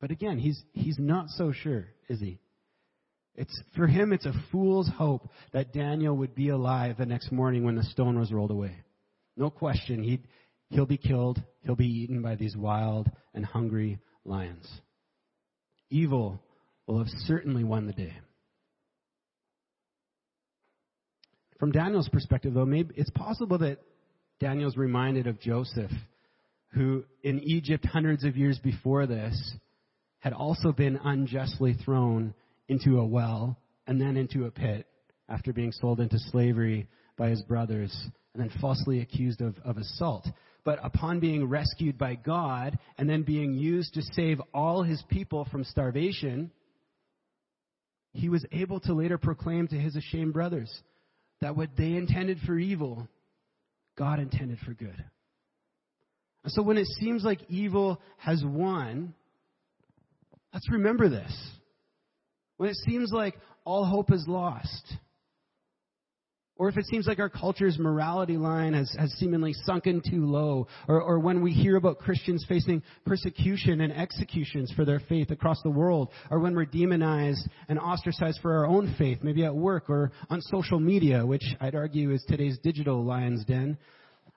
But 0.00 0.10
again, 0.10 0.38
he's, 0.38 0.62
he's 0.72 0.98
not 0.98 1.28
so 1.28 1.52
sure, 1.52 1.88
is 2.08 2.20
he? 2.20 2.38
It's, 3.34 3.62
for 3.76 3.86
him, 3.86 4.12
it's 4.12 4.26
a 4.26 4.34
fool's 4.50 4.88
hope 4.88 5.28
that 5.52 5.72
Daniel 5.72 6.16
would 6.16 6.34
be 6.34 6.48
alive 6.48 6.96
the 6.98 7.06
next 7.06 7.30
morning 7.32 7.64
when 7.64 7.76
the 7.76 7.84
stone 7.84 8.18
was 8.18 8.32
rolled 8.32 8.50
away. 8.50 8.76
No 9.36 9.50
question, 9.50 10.02
he'd, 10.02 10.24
he'll 10.70 10.86
be 10.86 10.96
killed, 10.96 11.42
he'll 11.62 11.76
be 11.76 11.86
eaten 11.86 12.22
by 12.22 12.36
these 12.36 12.56
wild 12.56 13.10
and 13.34 13.44
hungry 13.44 13.98
lions. 14.24 14.68
Evil 15.90 16.40
will 16.86 16.98
have 16.98 17.08
certainly 17.26 17.64
won 17.64 17.86
the 17.86 17.92
day. 17.92 18.14
From 21.58 21.72
Daniel's 21.72 22.08
perspective, 22.08 22.54
though, 22.54 22.64
maybe 22.64 22.94
it's 22.96 23.10
possible 23.10 23.58
that 23.58 23.78
Daniel's 24.38 24.76
reminded 24.76 25.26
of 25.26 25.38
Joseph, 25.38 25.90
who 26.72 27.04
in 27.22 27.40
Egypt 27.40 27.84
hundreds 27.84 28.24
of 28.24 28.36
years 28.36 28.58
before 28.58 29.06
this 29.06 29.54
had 30.20 30.32
also 30.32 30.72
been 30.72 30.98
unjustly 31.04 31.74
thrown 31.84 32.32
into 32.68 32.98
a 32.98 33.04
well 33.04 33.58
and 33.86 34.00
then 34.00 34.16
into 34.16 34.46
a 34.46 34.50
pit 34.50 34.86
after 35.28 35.52
being 35.52 35.72
sold 35.72 36.00
into 36.00 36.18
slavery 36.30 36.88
by 37.18 37.28
his 37.28 37.42
brothers 37.42 37.94
and 38.32 38.42
then 38.42 38.50
falsely 38.60 39.00
accused 39.00 39.40
of, 39.40 39.56
of 39.64 39.76
assault. 39.76 40.26
But 40.64 40.78
upon 40.82 41.20
being 41.20 41.46
rescued 41.46 41.96
by 41.96 42.16
God 42.16 42.78
and 42.98 43.08
then 43.08 43.22
being 43.22 43.54
used 43.54 43.94
to 43.94 44.02
save 44.14 44.40
all 44.52 44.82
his 44.82 45.02
people 45.08 45.46
from 45.50 45.64
starvation, 45.64 46.50
he 48.12 48.28
was 48.28 48.44
able 48.52 48.80
to 48.80 48.92
later 48.92 49.18
proclaim 49.18 49.68
to 49.68 49.76
his 49.76 49.96
ashamed 49.96 50.32
brothers 50.32 50.70
that 51.40 51.56
what 51.56 51.70
they 51.76 51.92
intended 51.92 52.38
for 52.46 52.58
evil, 52.58 53.08
God 53.96 54.20
intended 54.20 54.58
for 54.66 54.74
good. 54.74 55.04
And 56.44 56.52
So 56.52 56.62
when 56.62 56.76
it 56.76 56.86
seems 56.98 57.24
like 57.24 57.40
evil 57.48 58.00
has 58.18 58.42
won, 58.44 59.14
let's 60.52 60.70
remember 60.70 61.08
this. 61.08 61.32
When 62.56 62.68
it 62.68 62.76
seems 62.86 63.10
like 63.12 63.36
all 63.64 63.84
hope 63.84 64.12
is 64.12 64.24
lost, 64.26 64.94
or 66.60 66.68
if 66.68 66.76
it 66.76 66.84
seems 66.84 67.06
like 67.06 67.18
our 67.18 67.30
culture's 67.30 67.78
morality 67.78 68.36
line 68.36 68.74
has, 68.74 68.94
has 68.98 69.10
seemingly 69.12 69.54
sunken 69.64 70.02
too 70.06 70.26
low, 70.26 70.68
or, 70.88 71.00
or 71.00 71.18
when 71.18 71.40
we 71.40 71.52
hear 71.52 71.76
about 71.76 71.98
Christians 71.98 72.44
facing 72.46 72.82
persecution 73.06 73.80
and 73.80 73.90
executions 73.90 74.70
for 74.76 74.84
their 74.84 75.00
faith 75.00 75.30
across 75.30 75.62
the 75.62 75.70
world, 75.70 76.10
or 76.30 76.38
when 76.38 76.54
we're 76.54 76.66
demonized 76.66 77.48
and 77.70 77.78
ostracized 77.78 78.40
for 78.42 78.58
our 78.58 78.66
own 78.66 78.94
faith, 78.98 79.20
maybe 79.22 79.42
at 79.42 79.54
work 79.54 79.88
or 79.88 80.12
on 80.28 80.42
social 80.42 80.78
media, 80.78 81.24
which 81.24 81.44
I'd 81.62 81.74
argue 81.74 82.10
is 82.10 82.22
today's 82.28 82.58
digital 82.58 83.02
lion's 83.06 83.42
den, 83.46 83.78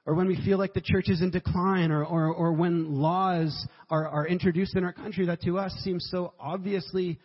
or 0.05 0.15
when 0.15 0.27
we 0.27 0.37
feel 0.45 0.57
like 0.57 0.73
the 0.73 0.79
church 0.79 1.09
is 1.09 1.21
in 1.21 1.29
decline, 1.29 1.91
or, 1.91 2.05
or, 2.05 2.27
or 2.27 2.53
when 2.53 3.01
laws 3.01 3.67
are, 3.89 4.07
are 4.07 4.27
introduced 4.27 4.77
in 4.77 4.85
our 4.85 4.93
country 4.93 5.25
that 5.25 5.41
to 5.41 5.57
us 5.57 5.73
seem 5.81 5.99
so 5.99 6.33
obviously 6.39 7.19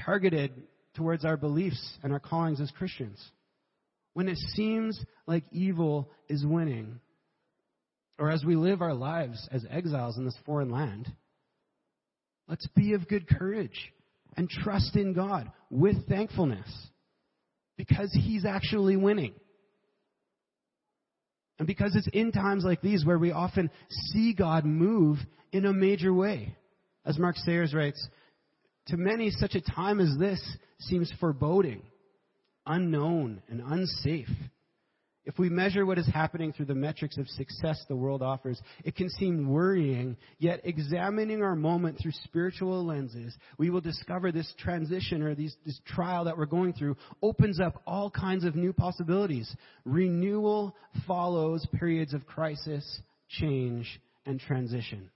targeted 0.00 0.52
towards 0.94 1.24
our 1.24 1.36
beliefs 1.36 1.98
and 2.04 2.12
our 2.12 2.20
callings 2.20 2.60
as 2.60 2.70
Christians 2.70 3.32
when 4.16 4.28
it 4.30 4.38
seems 4.54 4.98
like 5.26 5.44
evil 5.52 6.08
is 6.26 6.42
winning, 6.42 7.00
or 8.18 8.30
as 8.30 8.42
we 8.46 8.56
live 8.56 8.80
our 8.80 8.94
lives 8.94 9.46
as 9.52 9.66
exiles 9.70 10.16
in 10.16 10.24
this 10.24 10.38
foreign 10.46 10.70
land, 10.70 11.12
let's 12.48 12.66
be 12.68 12.94
of 12.94 13.06
good 13.08 13.28
courage 13.28 13.92
and 14.34 14.48
trust 14.48 14.96
in 14.96 15.12
God 15.12 15.52
with 15.68 16.08
thankfulness 16.08 16.66
because 17.76 18.10
He's 18.14 18.46
actually 18.46 18.96
winning. 18.96 19.34
And 21.58 21.66
because 21.66 21.94
it's 21.94 22.08
in 22.10 22.32
times 22.32 22.64
like 22.64 22.80
these 22.80 23.04
where 23.04 23.18
we 23.18 23.32
often 23.32 23.70
see 24.14 24.32
God 24.32 24.64
move 24.64 25.18
in 25.52 25.66
a 25.66 25.74
major 25.74 26.14
way. 26.14 26.56
As 27.04 27.18
Mark 27.18 27.36
Sayers 27.36 27.74
writes, 27.74 28.02
to 28.86 28.96
many 28.96 29.28
such 29.28 29.56
a 29.56 29.60
time 29.60 30.00
as 30.00 30.16
this 30.18 30.40
seems 30.78 31.12
foreboding 31.20 31.82
unknown 32.66 33.42
and 33.48 33.62
unsafe. 33.64 34.28
If 35.26 35.40
we 35.40 35.48
measure 35.48 35.84
what 35.84 35.98
is 35.98 36.06
happening 36.06 36.52
through 36.52 36.66
the 36.66 36.74
metrics 36.76 37.18
of 37.18 37.28
success 37.28 37.84
the 37.88 37.96
world 37.96 38.22
offers, 38.22 38.60
it 38.84 38.94
can 38.94 39.10
seem 39.10 39.48
worrying, 39.50 40.16
yet 40.38 40.60
examining 40.62 41.42
our 41.42 41.56
moment 41.56 41.98
through 42.00 42.12
spiritual 42.12 42.86
lenses, 42.86 43.36
we 43.58 43.68
will 43.68 43.80
discover 43.80 44.30
this 44.30 44.54
transition 44.56 45.22
or 45.22 45.34
these, 45.34 45.56
this 45.66 45.80
trial 45.84 46.24
that 46.26 46.38
we're 46.38 46.46
going 46.46 46.74
through 46.74 46.96
opens 47.22 47.58
up 47.58 47.82
all 47.88 48.08
kinds 48.08 48.44
of 48.44 48.54
new 48.54 48.72
possibilities. 48.72 49.52
Renewal 49.84 50.76
follows 51.08 51.66
periods 51.76 52.14
of 52.14 52.24
crisis, 52.24 53.00
change, 53.28 54.00
and 54.26 54.38
transition. 54.38 55.10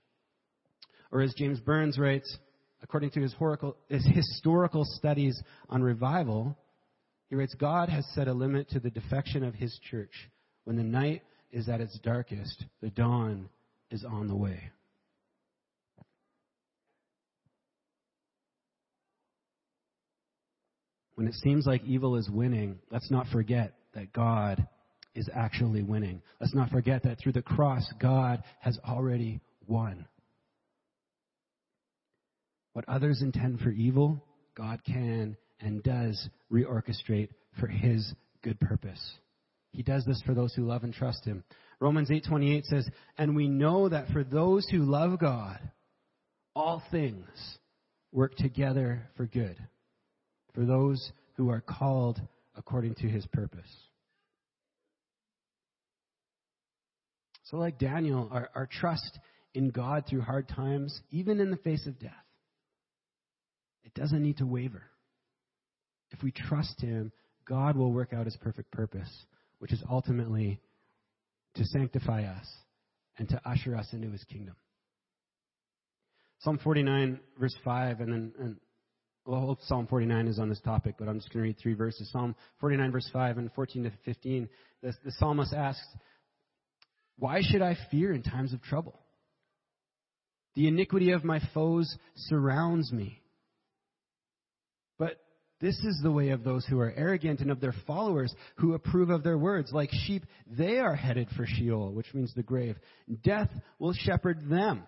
Or 1.09 1.21
as 1.21 1.33
James 1.37 1.61
Burns 1.61 1.97
writes, 1.97 2.37
according 2.83 3.11
to 3.11 3.21
his, 3.21 3.33
his 3.87 4.05
historical 4.13 4.83
studies 4.83 5.41
on 5.69 5.81
revival, 5.81 6.57
he 7.31 7.37
writes, 7.37 7.55
God 7.55 7.87
has 7.87 8.05
set 8.13 8.27
a 8.27 8.33
limit 8.33 8.71
to 8.71 8.81
the 8.81 8.89
defection 8.89 9.41
of 9.41 9.55
his 9.55 9.79
church. 9.89 10.11
When 10.65 10.75
the 10.75 10.83
night 10.83 11.21
is 11.49 11.69
at 11.69 11.79
its 11.79 11.97
darkest, 11.99 12.65
the 12.81 12.89
dawn 12.89 13.47
is 13.89 14.03
on 14.03 14.27
the 14.27 14.35
way. 14.35 14.69
When 21.15 21.25
it 21.25 21.35
seems 21.35 21.65
like 21.65 21.85
evil 21.85 22.17
is 22.17 22.29
winning, 22.29 22.79
let's 22.91 23.09
not 23.09 23.27
forget 23.27 23.75
that 23.93 24.11
God 24.11 24.67
is 25.15 25.29
actually 25.33 25.83
winning. 25.83 26.21
Let's 26.41 26.53
not 26.53 26.69
forget 26.69 27.03
that 27.03 27.19
through 27.19 27.31
the 27.31 27.41
cross, 27.41 27.89
God 28.01 28.43
has 28.59 28.77
already 28.85 29.39
won. 29.67 30.05
What 32.73 32.83
others 32.89 33.21
intend 33.21 33.61
for 33.61 33.69
evil, 33.69 34.21
God 34.53 34.81
can 34.85 35.37
and 35.61 35.83
does 35.83 36.29
reorchestrate 36.51 37.29
for 37.59 37.67
his 37.67 38.13
good 38.43 38.59
purpose. 38.59 39.17
He 39.71 39.83
does 39.83 40.05
this 40.05 40.21
for 40.25 40.33
those 40.33 40.53
who 40.53 40.65
love 40.65 40.83
and 40.83 40.93
trust 40.93 41.25
him. 41.25 41.43
Romans 41.79 42.11
8:28 42.11 42.65
says, 42.65 42.89
"And 43.17 43.35
we 43.35 43.47
know 43.47 43.89
that 43.89 44.09
for 44.09 44.23
those 44.23 44.67
who 44.69 44.83
love 44.83 45.19
God, 45.19 45.71
all 46.55 46.79
things 46.91 47.59
work 48.11 48.35
together 48.35 49.09
for 49.15 49.25
good, 49.25 49.57
for 50.53 50.65
those 50.65 51.11
who 51.35 51.49
are 51.49 51.61
called 51.61 52.21
according 52.55 52.95
to 52.95 53.07
his 53.09 53.25
purpose." 53.27 53.89
So 57.43 57.57
like 57.57 57.77
Daniel, 57.77 58.29
our, 58.31 58.49
our 58.55 58.65
trust 58.67 59.19
in 59.53 59.71
God 59.71 60.05
through 60.05 60.21
hard 60.21 60.47
times, 60.47 61.01
even 61.09 61.39
in 61.39 61.51
the 61.51 61.57
face 61.57 61.85
of 61.87 61.99
death, 61.99 62.25
it 63.83 63.93
doesn't 63.93 64.21
need 64.21 64.37
to 64.37 64.45
waver. 64.45 64.90
If 66.11 66.23
we 66.23 66.31
trust 66.31 66.81
Him, 66.81 67.11
God 67.47 67.75
will 67.75 67.91
work 67.91 68.13
out 68.13 68.25
His 68.25 68.37
perfect 68.37 68.71
purpose, 68.71 69.09
which 69.59 69.71
is 69.71 69.83
ultimately 69.89 70.59
to 71.55 71.65
sanctify 71.65 72.23
us 72.23 72.47
and 73.17 73.27
to 73.29 73.41
usher 73.45 73.75
us 73.75 73.87
into 73.93 74.09
His 74.09 74.23
kingdom. 74.25 74.55
Psalm 76.39 76.59
49, 76.63 77.19
verse 77.39 77.55
5, 77.63 77.99
and 78.01 78.11
then, 78.11 78.33
and, 78.39 78.55
well, 79.25 79.57
Psalm 79.61 79.85
49 79.85 80.27
is 80.27 80.39
on 80.39 80.49
this 80.49 80.59
topic, 80.61 80.95
but 80.97 81.07
I'm 81.07 81.19
just 81.19 81.31
going 81.31 81.43
to 81.43 81.47
read 81.49 81.59
three 81.61 81.75
verses. 81.75 82.09
Psalm 82.11 82.35
49, 82.59 82.91
verse 82.91 83.09
5, 83.13 83.37
and 83.37 83.51
14 83.53 83.83
to 83.83 83.91
15. 84.05 84.49
The, 84.81 84.93
the 85.05 85.11
psalmist 85.11 85.53
asks, 85.53 85.85
Why 87.19 87.41
should 87.43 87.61
I 87.61 87.77
fear 87.91 88.11
in 88.11 88.23
times 88.23 88.53
of 88.53 88.61
trouble? 88.63 88.99
The 90.55 90.67
iniquity 90.67 91.11
of 91.11 91.23
my 91.23 91.39
foes 91.53 91.95
surrounds 92.15 92.91
me. 92.91 93.21
But 94.97 95.17
this 95.61 95.77
is 95.79 95.99
the 96.01 96.11
way 96.11 96.29
of 96.29 96.43
those 96.43 96.65
who 96.65 96.79
are 96.79 96.93
arrogant 96.97 97.39
and 97.39 97.51
of 97.51 97.61
their 97.61 97.75
followers 97.85 98.33
who 98.55 98.73
approve 98.73 99.11
of 99.11 99.23
their 99.23 99.37
words. 99.37 99.71
Like 99.71 99.91
sheep, 99.91 100.25
they 100.47 100.79
are 100.79 100.95
headed 100.95 101.27
for 101.37 101.45
Sheol, 101.45 101.93
which 101.93 102.13
means 102.13 102.33
the 102.33 102.43
grave. 102.43 102.77
Death 103.23 103.49
will 103.77 103.93
shepherd 103.93 104.49
them. 104.49 104.83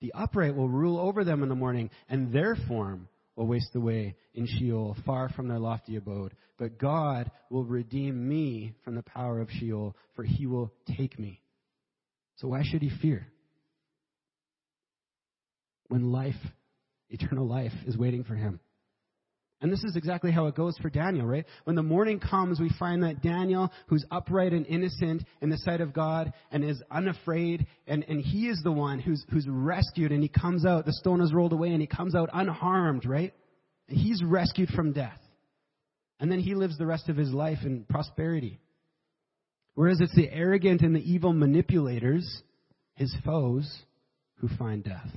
The 0.00 0.12
upright 0.14 0.56
will 0.56 0.68
rule 0.68 0.98
over 0.98 1.24
them 1.24 1.42
in 1.42 1.50
the 1.50 1.54
morning, 1.54 1.90
and 2.08 2.32
their 2.32 2.56
form 2.66 3.08
will 3.36 3.46
waste 3.46 3.74
away 3.74 4.16
in 4.34 4.46
Sheol, 4.46 4.96
far 5.04 5.28
from 5.28 5.48
their 5.48 5.58
lofty 5.58 5.96
abode. 5.96 6.34
But 6.58 6.78
God 6.78 7.30
will 7.50 7.64
redeem 7.64 8.28
me 8.28 8.72
from 8.82 8.94
the 8.94 9.02
power 9.02 9.40
of 9.40 9.50
Sheol, 9.50 9.94
for 10.16 10.24
he 10.24 10.46
will 10.46 10.72
take 10.96 11.18
me. 11.18 11.42
So 12.36 12.48
why 12.48 12.62
should 12.64 12.80
he 12.80 12.90
fear? 13.02 13.26
When 15.88 16.12
life, 16.12 16.34
eternal 17.10 17.46
life, 17.46 17.72
is 17.86 17.96
waiting 17.96 18.24
for 18.24 18.34
him. 18.34 18.60
And 19.62 19.70
this 19.70 19.84
is 19.84 19.94
exactly 19.94 20.32
how 20.32 20.46
it 20.46 20.54
goes 20.54 20.76
for 20.78 20.88
Daniel, 20.88 21.26
right? 21.26 21.44
When 21.64 21.76
the 21.76 21.82
morning 21.82 22.18
comes, 22.18 22.58
we 22.58 22.70
find 22.78 23.02
that 23.02 23.20
Daniel, 23.20 23.70
who's 23.88 24.06
upright 24.10 24.54
and 24.54 24.66
innocent 24.66 25.22
in 25.42 25.50
the 25.50 25.58
sight 25.58 25.82
of 25.82 25.92
God 25.92 26.32
and 26.50 26.64
is 26.64 26.82
unafraid, 26.90 27.66
and, 27.86 28.02
and 28.08 28.22
he 28.22 28.48
is 28.48 28.60
the 28.64 28.72
one 28.72 28.98
who's, 28.98 29.22
who's 29.30 29.46
rescued 29.46 30.12
and 30.12 30.22
he 30.22 30.28
comes 30.28 30.64
out, 30.64 30.86
the 30.86 30.94
stone 30.94 31.20
is 31.20 31.34
rolled 31.34 31.52
away 31.52 31.72
and 31.72 31.80
he 31.82 31.86
comes 31.86 32.14
out 32.14 32.30
unharmed, 32.32 33.04
right? 33.04 33.34
And 33.88 33.98
he's 33.98 34.22
rescued 34.24 34.70
from 34.70 34.92
death. 34.92 35.20
And 36.20 36.32
then 36.32 36.40
he 36.40 36.54
lives 36.54 36.78
the 36.78 36.86
rest 36.86 37.10
of 37.10 37.16
his 37.16 37.30
life 37.30 37.58
in 37.62 37.84
prosperity. 37.84 38.60
Whereas 39.74 40.00
it's 40.00 40.14
the 40.14 40.30
arrogant 40.30 40.80
and 40.80 40.94
the 40.94 41.00
evil 41.00 41.32
manipulators, 41.32 42.42
his 42.94 43.14
foes, 43.24 43.70
who 44.36 44.48
find 44.56 44.82
death. 44.82 45.08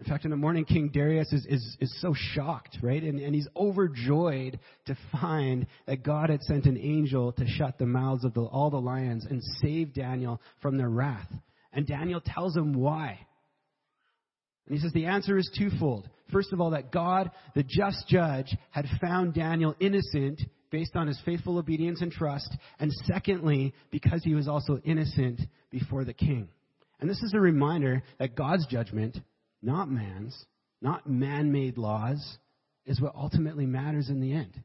In 0.00 0.06
fact, 0.06 0.24
in 0.24 0.30
the 0.30 0.36
morning, 0.36 0.64
King 0.64 0.88
Darius 0.88 1.30
is, 1.30 1.44
is, 1.46 1.76
is 1.78 2.00
so 2.00 2.14
shocked, 2.16 2.78
right? 2.80 3.02
And, 3.02 3.20
and 3.20 3.34
he's 3.34 3.48
overjoyed 3.54 4.58
to 4.86 4.96
find 5.12 5.66
that 5.86 6.02
God 6.02 6.30
had 6.30 6.40
sent 6.42 6.64
an 6.64 6.78
angel 6.78 7.32
to 7.32 7.46
shut 7.46 7.76
the 7.78 7.84
mouths 7.84 8.24
of 8.24 8.32
the, 8.32 8.40
all 8.40 8.70
the 8.70 8.80
lions 8.80 9.26
and 9.28 9.42
save 9.60 9.92
Daniel 9.92 10.40
from 10.62 10.78
their 10.78 10.88
wrath. 10.88 11.30
And 11.74 11.86
Daniel 11.86 12.22
tells 12.24 12.56
him 12.56 12.72
why. 12.72 13.18
And 14.66 14.74
he 14.74 14.82
says 14.82 14.92
the 14.94 15.06
answer 15.06 15.36
is 15.36 15.50
twofold. 15.58 16.08
First 16.32 16.54
of 16.54 16.62
all, 16.62 16.70
that 16.70 16.90
God, 16.90 17.30
the 17.54 17.62
just 17.62 18.08
judge, 18.08 18.56
had 18.70 18.86
found 19.02 19.34
Daniel 19.34 19.76
innocent 19.80 20.40
based 20.70 20.96
on 20.96 21.08
his 21.08 21.20
faithful 21.26 21.58
obedience 21.58 22.00
and 22.00 22.10
trust. 22.10 22.56
And 22.78 22.90
secondly, 23.04 23.74
because 23.90 24.22
he 24.24 24.34
was 24.34 24.48
also 24.48 24.80
innocent 24.82 25.40
before 25.70 26.04
the 26.04 26.14
king. 26.14 26.48
And 27.00 27.10
this 27.10 27.22
is 27.22 27.34
a 27.34 27.40
reminder 27.40 28.02
that 28.18 28.34
God's 28.34 28.66
judgment 28.66 29.18
not 29.62 29.90
man's, 29.90 30.44
not 30.80 31.08
man 31.08 31.52
made 31.52 31.78
laws, 31.78 32.38
is 32.86 33.00
what 33.00 33.14
ultimately 33.14 33.66
matters 33.66 34.08
in 34.08 34.20
the 34.20 34.32
end. 34.32 34.62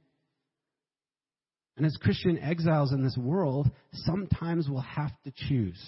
And 1.77 1.85
as 1.85 1.97
Christian 1.97 2.39
exiles 2.39 2.93
in 2.93 3.03
this 3.03 3.17
world, 3.17 3.69
sometimes 3.91 4.69
we'll 4.69 4.81
have 4.81 5.11
to 5.25 5.33
choose 5.49 5.81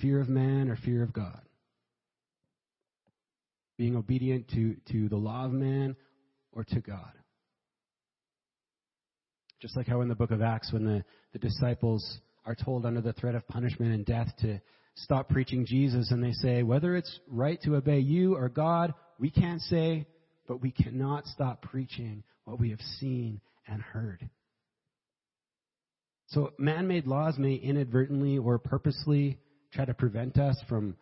fear 0.00 0.20
of 0.20 0.28
man 0.28 0.68
or 0.68 0.76
fear 0.76 1.02
of 1.02 1.12
God. 1.12 1.40
Being 3.78 3.96
obedient 3.96 4.48
to, 4.50 4.76
to 4.90 5.08
the 5.08 5.16
law 5.16 5.44
of 5.44 5.52
man 5.52 5.96
or 6.52 6.64
to 6.64 6.80
God. 6.80 7.12
Just 9.60 9.76
like 9.76 9.86
how 9.86 10.00
in 10.00 10.08
the 10.08 10.16
book 10.16 10.32
of 10.32 10.42
Acts, 10.42 10.72
when 10.72 10.84
the, 10.84 11.04
the 11.32 11.38
disciples 11.38 12.18
are 12.44 12.56
told 12.56 12.84
under 12.84 13.00
the 13.00 13.12
threat 13.12 13.36
of 13.36 13.46
punishment 13.46 13.92
and 13.92 14.04
death 14.04 14.26
to, 14.40 14.60
stop 14.94 15.28
preaching 15.28 15.66
Jesus 15.66 16.10
and 16.10 16.22
they 16.22 16.32
say, 16.32 16.62
whether 16.62 16.96
it's 16.96 17.20
right 17.28 17.60
to 17.62 17.76
obey 17.76 17.98
you 17.98 18.36
or 18.36 18.48
God, 18.48 18.94
we 19.18 19.30
can't 19.30 19.60
say, 19.62 20.06
but 20.46 20.60
we 20.60 20.70
cannot 20.70 21.26
stop 21.26 21.62
preaching 21.62 22.22
what 22.44 22.60
we 22.60 22.70
have 22.70 22.80
seen 22.98 23.40
and 23.66 23.80
heard. 23.80 24.28
So 26.28 26.52
man 26.58 26.88
made 26.88 27.06
laws 27.06 27.38
may 27.38 27.54
inadvertently 27.54 28.38
or 28.38 28.58
purposely 28.58 29.38
try 29.72 29.84
to 29.84 29.94
prevent 29.94 30.38
us 30.38 30.56
from, 30.68 30.96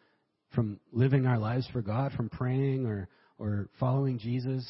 from 0.55 0.81
living 0.93 1.27
our 1.27 1.39
lives 1.39 1.69
for 1.73 1.83
God, 1.83 2.13
from 2.13 2.29
praying 2.29 2.87
or, 2.87 3.09
or 3.39 3.69
following 3.79 4.19
Jesus. 4.19 4.67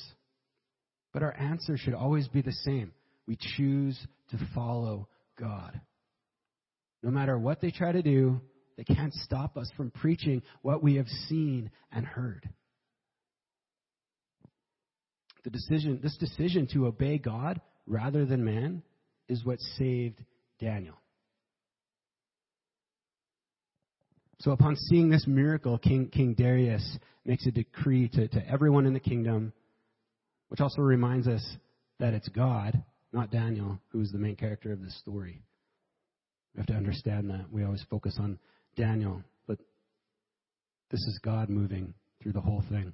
But 1.12 1.22
our 1.22 1.34
answer 1.36 1.76
should 1.76 1.94
always 1.94 2.28
be 2.28 2.42
the 2.42 2.52
same. 2.52 2.92
We 3.26 3.38
choose 3.56 3.98
to 4.30 4.38
follow 4.54 5.08
God. 5.38 5.80
No 7.02 7.10
matter 7.10 7.38
what 7.38 7.60
they 7.60 7.70
try 7.70 7.92
to 7.92 8.02
do, 8.02 8.40
they 8.80 8.94
can't 8.94 9.12
stop 9.12 9.58
us 9.58 9.70
from 9.76 9.90
preaching 9.90 10.40
what 10.62 10.82
we 10.82 10.94
have 10.94 11.08
seen 11.28 11.70
and 11.92 12.06
heard. 12.06 12.48
The 15.44 15.50
decision, 15.50 16.00
this 16.02 16.16
decision 16.16 16.66
to 16.72 16.86
obey 16.86 17.18
God 17.18 17.60
rather 17.86 18.24
than 18.24 18.42
man 18.42 18.82
is 19.28 19.44
what 19.44 19.60
saved 19.76 20.24
Daniel. 20.60 20.94
So 24.38 24.52
upon 24.52 24.76
seeing 24.76 25.10
this 25.10 25.26
miracle, 25.26 25.76
King, 25.76 26.08
King 26.08 26.32
Darius 26.32 26.98
makes 27.26 27.44
a 27.44 27.50
decree 27.50 28.08
to, 28.08 28.28
to 28.28 28.48
everyone 28.48 28.86
in 28.86 28.94
the 28.94 29.00
kingdom, 29.00 29.52
which 30.48 30.60
also 30.60 30.80
reminds 30.80 31.28
us 31.28 31.46
that 31.98 32.14
it's 32.14 32.28
God, 32.30 32.82
not 33.12 33.30
Daniel, 33.30 33.78
who 33.90 34.00
is 34.00 34.10
the 34.10 34.18
main 34.18 34.36
character 34.36 34.72
of 34.72 34.80
this 34.80 34.98
story. 35.00 35.42
We 36.54 36.60
have 36.60 36.66
to 36.68 36.74
understand 36.74 37.28
that. 37.28 37.52
We 37.52 37.62
always 37.64 37.84
focus 37.90 38.16
on 38.18 38.38
Daniel, 38.76 39.22
but 39.46 39.58
this 40.90 41.00
is 41.00 41.20
God 41.22 41.48
moving 41.48 41.94
through 42.22 42.32
the 42.32 42.40
whole 42.40 42.62
thing 42.70 42.92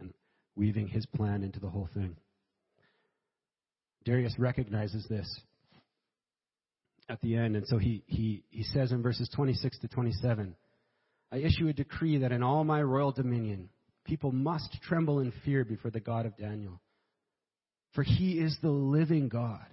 and 0.00 0.12
weaving 0.56 0.88
his 0.88 1.06
plan 1.06 1.42
into 1.42 1.60
the 1.60 1.68
whole 1.68 1.88
thing. 1.94 2.16
Darius 4.04 4.34
recognizes 4.38 5.06
this 5.08 5.28
at 7.08 7.20
the 7.20 7.36
end, 7.36 7.56
and 7.56 7.66
so 7.66 7.78
he, 7.78 8.02
he, 8.06 8.44
he 8.50 8.62
says 8.62 8.92
in 8.92 9.02
verses 9.02 9.28
26 9.34 9.78
to 9.80 9.88
27 9.88 10.54
I 11.30 11.36
issue 11.38 11.68
a 11.68 11.72
decree 11.72 12.18
that 12.18 12.32
in 12.32 12.42
all 12.42 12.64
my 12.64 12.82
royal 12.82 13.12
dominion, 13.12 13.68
people 14.04 14.32
must 14.32 14.78
tremble 14.82 15.20
in 15.20 15.32
fear 15.44 15.64
before 15.64 15.90
the 15.90 16.00
God 16.00 16.24
of 16.24 16.36
Daniel. 16.36 16.80
For 17.92 18.02
he 18.02 18.38
is 18.38 18.56
the 18.62 18.70
living 18.70 19.28
God, 19.28 19.66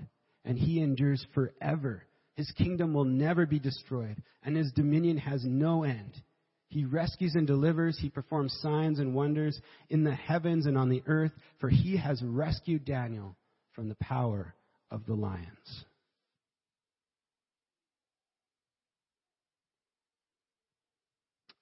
and 0.44 0.58
he 0.58 0.82
endures 0.82 1.26
forever. 1.34 2.04
His 2.36 2.52
kingdom 2.52 2.94
will 2.94 3.06
never 3.06 3.46
be 3.46 3.60
destroyed, 3.60 4.22
and 4.44 4.56
his 4.56 4.72
dominion 4.74 5.18
has 5.18 5.44
no 5.46 5.84
end. 5.84 6.22
He 6.68 6.84
rescues 6.84 7.36
and 7.36 7.48
delivers. 7.48 7.98
He 7.98 8.10
performs 8.10 8.58
signs 8.62 9.00
and 9.00 9.16
wonders 9.16 9.60
in 9.90 10.04
the 10.04 10.14
heavens 10.14 10.66
and 10.66 10.78
on 10.78 10.90
the 10.90 11.04
earth, 11.08 11.32
for 11.60 11.70
he 11.70 11.96
has 11.98 12.22
rescued 12.22 12.84
Daniel 12.84 13.38
from 13.74 13.88
the 13.88 13.96
power 13.96 14.54
of 14.92 15.06
the 15.06 15.14
lions. 15.14 15.86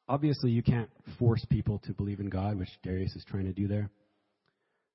Obviously, 0.07 0.51
you 0.51 0.63
can't 0.63 0.89
force 1.17 1.45
people 1.49 1.79
to 1.85 1.93
believe 1.93 2.19
in 2.19 2.29
God, 2.29 2.57
which 2.57 2.69
Darius 2.83 3.15
is 3.15 3.25
trying 3.25 3.45
to 3.45 3.53
do 3.53 3.67
there. 3.67 3.89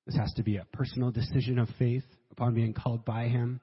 This 0.07 0.17
has 0.17 0.33
to 0.35 0.43
be 0.43 0.57
a 0.57 0.67
personal 0.73 1.11
decision 1.11 1.59
of 1.59 1.69
faith 1.79 2.05
upon 2.31 2.55
being 2.55 2.75
called 2.75 3.05
by 3.05 3.29
him. 3.29 3.61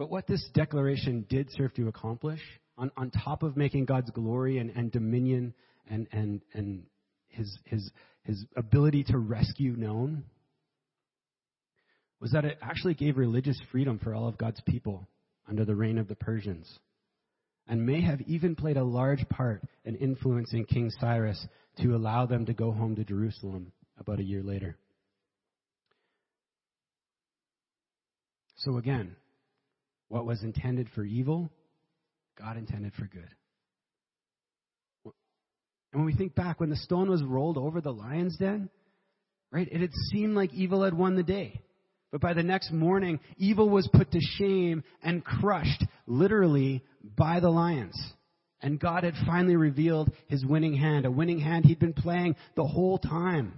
But 0.00 0.08
what 0.08 0.26
this 0.26 0.42
declaration 0.54 1.26
did 1.28 1.50
serve 1.50 1.74
to 1.74 1.88
accomplish, 1.88 2.40
on, 2.78 2.90
on 2.96 3.10
top 3.10 3.42
of 3.42 3.58
making 3.58 3.84
God's 3.84 4.08
glory 4.12 4.56
and, 4.56 4.70
and 4.70 4.90
dominion 4.90 5.52
and, 5.90 6.08
and, 6.10 6.40
and 6.54 6.84
his, 7.28 7.58
his, 7.66 7.90
his 8.24 8.46
ability 8.56 9.04
to 9.08 9.18
rescue 9.18 9.76
known, 9.76 10.24
was 12.18 12.32
that 12.32 12.46
it 12.46 12.56
actually 12.62 12.94
gave 12.94 13.18
religious 13.18 13.60
freedom 13.70 13.98
for 14.02 14.14
all 14.14 14.26
of 14.26 14.38
God's 14.38 14.62
people 14.62 15.06
under 15.46 15.66
the 15.66 15.76
reign 15.76 15.98
of 15.98 16.08
the 16.08 16.16
Persians, 16.16 16.66
and 17.68 17.84
may 17.84 18.00
have 18.00 18.22
even 18.22 18.56
played 18.56 18.78
a 18.78 18.82
large 18.82 19.28
part 19.28 19.62
in 19.84 19.96
influencing 19.96 20.64
King 20.64 20.90
Cyrus 20.98 21.46
to 21.82 21.94
allow 21.94 22.24
them 22.24 22.46
to 22.46 22.54
go 22.54 22.72
home 22.72 22.96
to 22.96 23.04
Jerusalem 23.04 23.70
about 23.98 24.18
a 24.18 24.24
year 24.24 24.42
later. 24.42 24.78
So 28.56 28.78
again, 28.78 29.16
what 30.10 30.26
was 30.26 30.42
intended 30.42 30.88
for 30.94 31.04
evil, 31.04 31.50
God 32.38 32.58
intended 32.58 32.92
for 32.94 33.06
good. 33.06 33.28
And 35.04 36.02
when 36.02 36.04
we 36.04 36.14
think 36.14 36.34
back, 36.34 36.60
when 36.60 36.68
the 36.68 36.76
stone 36.76 37.08
was 37.08 37.22
rolled 37.22 37.56
over 37.56 37.80
the 37.80 37.92
lion's 37.92 38.36
den, 38.36 38.68
right, 39.50 39.68
it 39.70 39.80
had 39.80 39.94
seemed 40.10 40.34
like 40.34 40.52
evil 40.52 40.84
had 40.84 40.94
won 40.94 41.16
the 41.16 41.22
day. 41.22 41.60
But 42.12 42.20
by 42.20 42.34
the 42.34 42.42
next 42.42 42.72
morning, 42.72 43.20
evil 43.38 43.70
was 43.70 43.88
put 43.92 44.10
to 44.10 44.20
shame 44.20 44.82
and 45.00 45.24
crushed, 45.24 45.84
literally, 46.06 46.82
by 47.16 47.38
the 47.38 47.50
lions. 47.50 47.96
And 48.60 48.80
God 48.80 49.04
had 49.04 49.14
finally 49.26 49.56
revealed 49.56 50.10
his 50.26 50.44
winning 50.44 50.74
hand, 50.74 51.06
a 51.06 51.10
winning 51.10 51.38
hand 51.38 51.64
he'd 51.64 51.78
been 51.78 51.92
playing 51.92 52.34
the 52.56 52.66
whole 52.66 52.98
time 52.98 53.54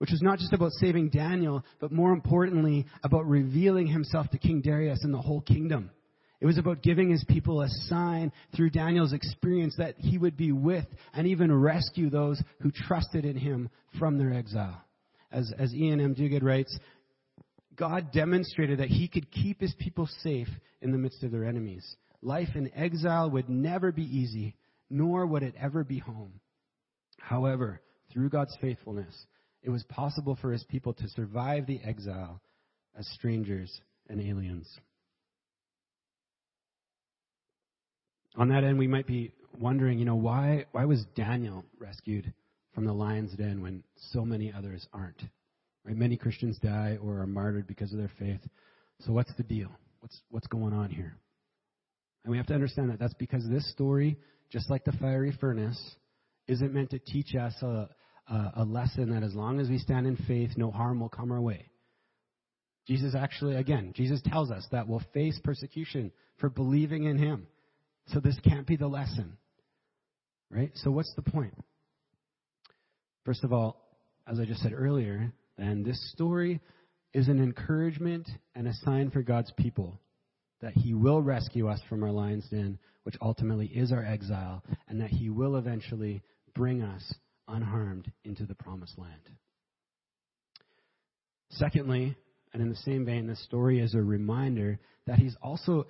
which 0.00 0.12
was 0.12 0.22
not 0.22 0.38
just 0.38 0.54
about 0.54 0.72
saving 0.72 1.10
Daniel, 1.10 1.62
but 1.78 1.92
more 1.92 2.12
importantly, 2.12 2.86
about 3.04 3.26
revealing 3.26 3.86
himself 3.86 4.26
to 4.30 4.38
King 4.38 4.62
Darius 4.62 5.04
and 5.04 5.12
the 5.12 5.18
whole 5.18 5.42
kingdom. 5.42 5.90
It 6.40 6.46
was 6.46 6.56
about 6.56 6.82
giving 6.82 7.10
his 7.10 7.22
people 7.28 7.60
a 7.60 7.68
sign 7.68 8.32
through 8.56 8.70
Daniel's 8.70 9.12
experience 9.12 9.74
that 9.76 9.96
he 9.98 10.16
would 10.16 10.38
be 10.38 10.52
with 10.52 10.86
and 11.12 11.26
even 11.26 11.52
rescue 11.52 12.08
those 12.08 12.42
who 12.60 12.70
trusted 12.70 13.26
in 13.26 13.36
him 13.36 13.68
from 13.98 14.16
their 14.16 14.32
exile. 14.32 14.82
As, 15.30 15.52
as 15.58 15.74
Iain 15.74 16.00
M. 16.00 16.14
Duguid 16.14 16.42
writes, 16.42 16.74
God 17.76 18.10
demonstrated 18.10 18.78
that 18.78 18.88
he 18.88 19.06
could 19.06 19.30
keep 19.30 19.60
his 19.60 19.74
people 19.78 20.08
safe 20.22 20.48
in 20.80 20.92
the 20.92 20.98
midst 20.98 21.22
of 21.24 21.30
their 21.30 21.44
enemies. 21.44 21.84
Life 22.22 22.48
in 22.54 22.70
exile 22.74 23.28
would 23.30 23.50
never 23.50 23.92
be 23.92 24.04
easy, 24.04 24.56
nor 24.88 25.26
would 25.26 25.42
it 25.42 25.54
ever 25.60 25.84
be 25.84 25.98
home. 25.98 26.40
However, 27.18 27.82
through 28.10 28.30
God's 28.30 28.56
faithfulness, 28.62 29.26
it 29.62 29.70
was 29.70 29.82
possible 29.84 30.38
for 30.40 30.52
his 30.52 30.64
people 30.64 30.92
to 30.94 31.08
survive 31.08 31.66
the 31.66 31.80
exile 31.84 32.40
as 32.98 33.06
strangers 33.14 33.80
and 34.08 34.20
aliens. 34.20 34.68
On 38.36 38.48
that 38.48 38.64
end, 38.64 38.78
we 38.78 38.86
might 38.86 39.06
be 39.06 39.32
wondering, 39.58 39.98
you 39.98 40.04
know, 40.04 40.14
why, 40.14 40.66
why 40.72 40.84
was 40.84 41.04
Daniel 41.14 41.64
rescued 41.78 42.32
from 42.74 42.84
the 42.86 42.92
lion's 42.92 43.32
den 43.32 43.60
when 43.60 43.82
so 44.12 44.24
many 44.24 44.52
others 44.56 44.86
aren't? 44.92 45.22
Right? 45.84 45.96
Many 45.96 46.16
Christians 46.16 46.58
die 46.62 46.98
or 47.02 47.20
are 47.20 47.26
martyred 47.26 47.66
because 47.66 47.92
of 47.92 47.98
their 47.98 48.12
faith. 48.18 48.40
So 49.00 49.12
what's 49.12 49.32
the 49.36 49.42
deal? 49.42 49.68
What's, 50.00 50.20
what's 50.30 50.46
going 50.46 50.72
on 50.72 50.90
here? 50.90 51.16
And 52.24 52.30
we 52.30 52.36
have 52.36 52.46
to 52.46 52.54
understand 52.54 52.90
that 52.90 52.98
that's 52.98 53.14
because 53.14 53.48
this 53.48 53.70
story, 53.72 54.16
just 54.50 54.70
like 54.70 54.84
the 54.84 54.92
fiery 54.92 55.36
furnace, 55.40 55.80
isn't 56.46 56.72
meant 56.72 56.90
to 56.90 56.98
teach 56.98 57.34
us 57.34 57.54
a, 57.62 57.88
a, 58.30 58.52
a 58.58 58.64
lesson 58.64 59.10
that 59.10 59.22
as 59.22 59.34
long 59.34 59.60
as 59.60 59.68
we 59.68 59.78
stand 59.78 60.06
in 60.06 60.16
faith, 60.16 60.50
no 60.56 60.70
harm 60.70 61.00
will 61.00 61.08
come 61.08 61.32
our 61.32 61.40
way. 61.40 61.66
Jesus 62.86 63.14
actually, 63.14 63.56
again, 63.56 63.92
Jesus 63.94 64.20
tells 64.24 64.50
us 64.50 64.66
that 64.72 64.88
we'll 64.88 65.02
face 65.12 65.38
persecution 65.44 66.12
for 66.38 66.48
believing 66.48 67.04
in 67.04 67.18
Him. 67.18 67.46
So 68.08 68.20
this 68.20 68.38
can't 68.42 68.66
be 68.66 68.76
the 68.76 68.88
lesson. 68.88 69.36
Right? 70.50 70.70
So 70.74 70.90
what's 70.90 71.14
the 71.14 71.22
point? 71.22 71.54
First 73.24 73.44
of 73.44 73.52
all, 73.52 73.76
as 74.26 74.40
I 74.40 74.44
just 74.44 74.62
said 74.62 74.72
earlier, 74.74 75.32
then 75.58 75.82
this 75.82 76.10
story 76.12 76.60
is 77.12 77.28
an 77.28 77.42
encouragement 77.42 78.28
and 78.54 78.66
a 78.66 78.74
sign 78.74 79.10
for 79.10 79.22
God's 79.22 79.52
people 79.56 80.00
that 80.60 80.72
He 80.72 80.94
will 80.94 81.22
rescue 81.22 81.68
us 81.68 81.80
from 81.88 82.02
our 82.02 82.10
lion's 82.10 82.48
den, 82.48 82.78
which 83.04 83.16
ultimately 83.20 83.66
is 83.66 83.92
our 83.92 84.04
exile, 84.04 84.62
and 84.88 85.00
that 85.00 85.10
He 85.10 85.30
will 85.30 85.56
eventually 85.56 86.22
bring 86.54 86.82
us 86.82 87.14
unharmed 87.50 88.10
into 88.24 88.46
the 88.46 88.54
promised 88.54 88.98
land. 88.98 89.30
Secondly, 91.50 92.16
and 92.52 92.62
in 92.62 92.68
the 92.68 92.76
same 92.76 93.04
vein, 93.04 93.26
this 93.26 93.42
story 93.44 93.80
is 93.80 93.94
a 93.94 94.02
reminder 94.02 94.78
that 95.06 95.18
he's 95.18 95.36
also 95.42 95.86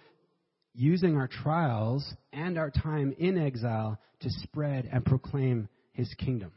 using 0.74 1.16
our 1.16 1.28
trials 1.28 2.14
and 2.32 2.58
our 2.58 2.70
time 2.70 3.14
in 3.18 3.38
exile 3.38 3.98
to 4.20 4.30
spread 4.30 4.88
and 4.90 5.04
proclaim 5.04 5.68
his 5.92 6.12
kingdom. 6.14 6.52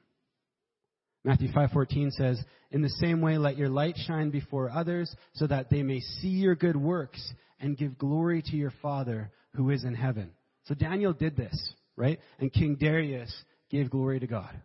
Matthew 1.23 1.49
5:14 1.51 2.11
says, 2.11 2.43
"In 2.71 2.81
the 2.81 2.89
same 2.89 3.21
way 3.21 3.37
let 3.37 3.57
your 3.57 3.69
light 3.69 3.97
shine 3.97 4.29
before 4.29 4.69
others 4.69 5.15
so 5.33 5.47
that 5.47 5.69
they 5.69 5.81
may 5.81 5.99
see 5.99 6.29
your 6.29 6.55
good 6.55 6.75
works 6.75 7.33
and 7.59 7.77
give 7.77 7.97
glory 7.97 8.41
to 8.41 8.57
your 8.57 8.71
Father 8.71 9.31
who 9.53 9.69
is 9.69 9.85
in 9.85 9.95
heaven." 9.95 10.33
So 10.65 10.75
Daniel 10.75 11.13
did 11.13 11.35
this, 11.35 11.75
right? 11.95 12.19
And 12.39 12.51
King 12.51 12.75
Darius 12.75 13.45
gave 13.69 13.89
glory 13.89 14.19
to 14.19 14.27
God. 14.27 14.61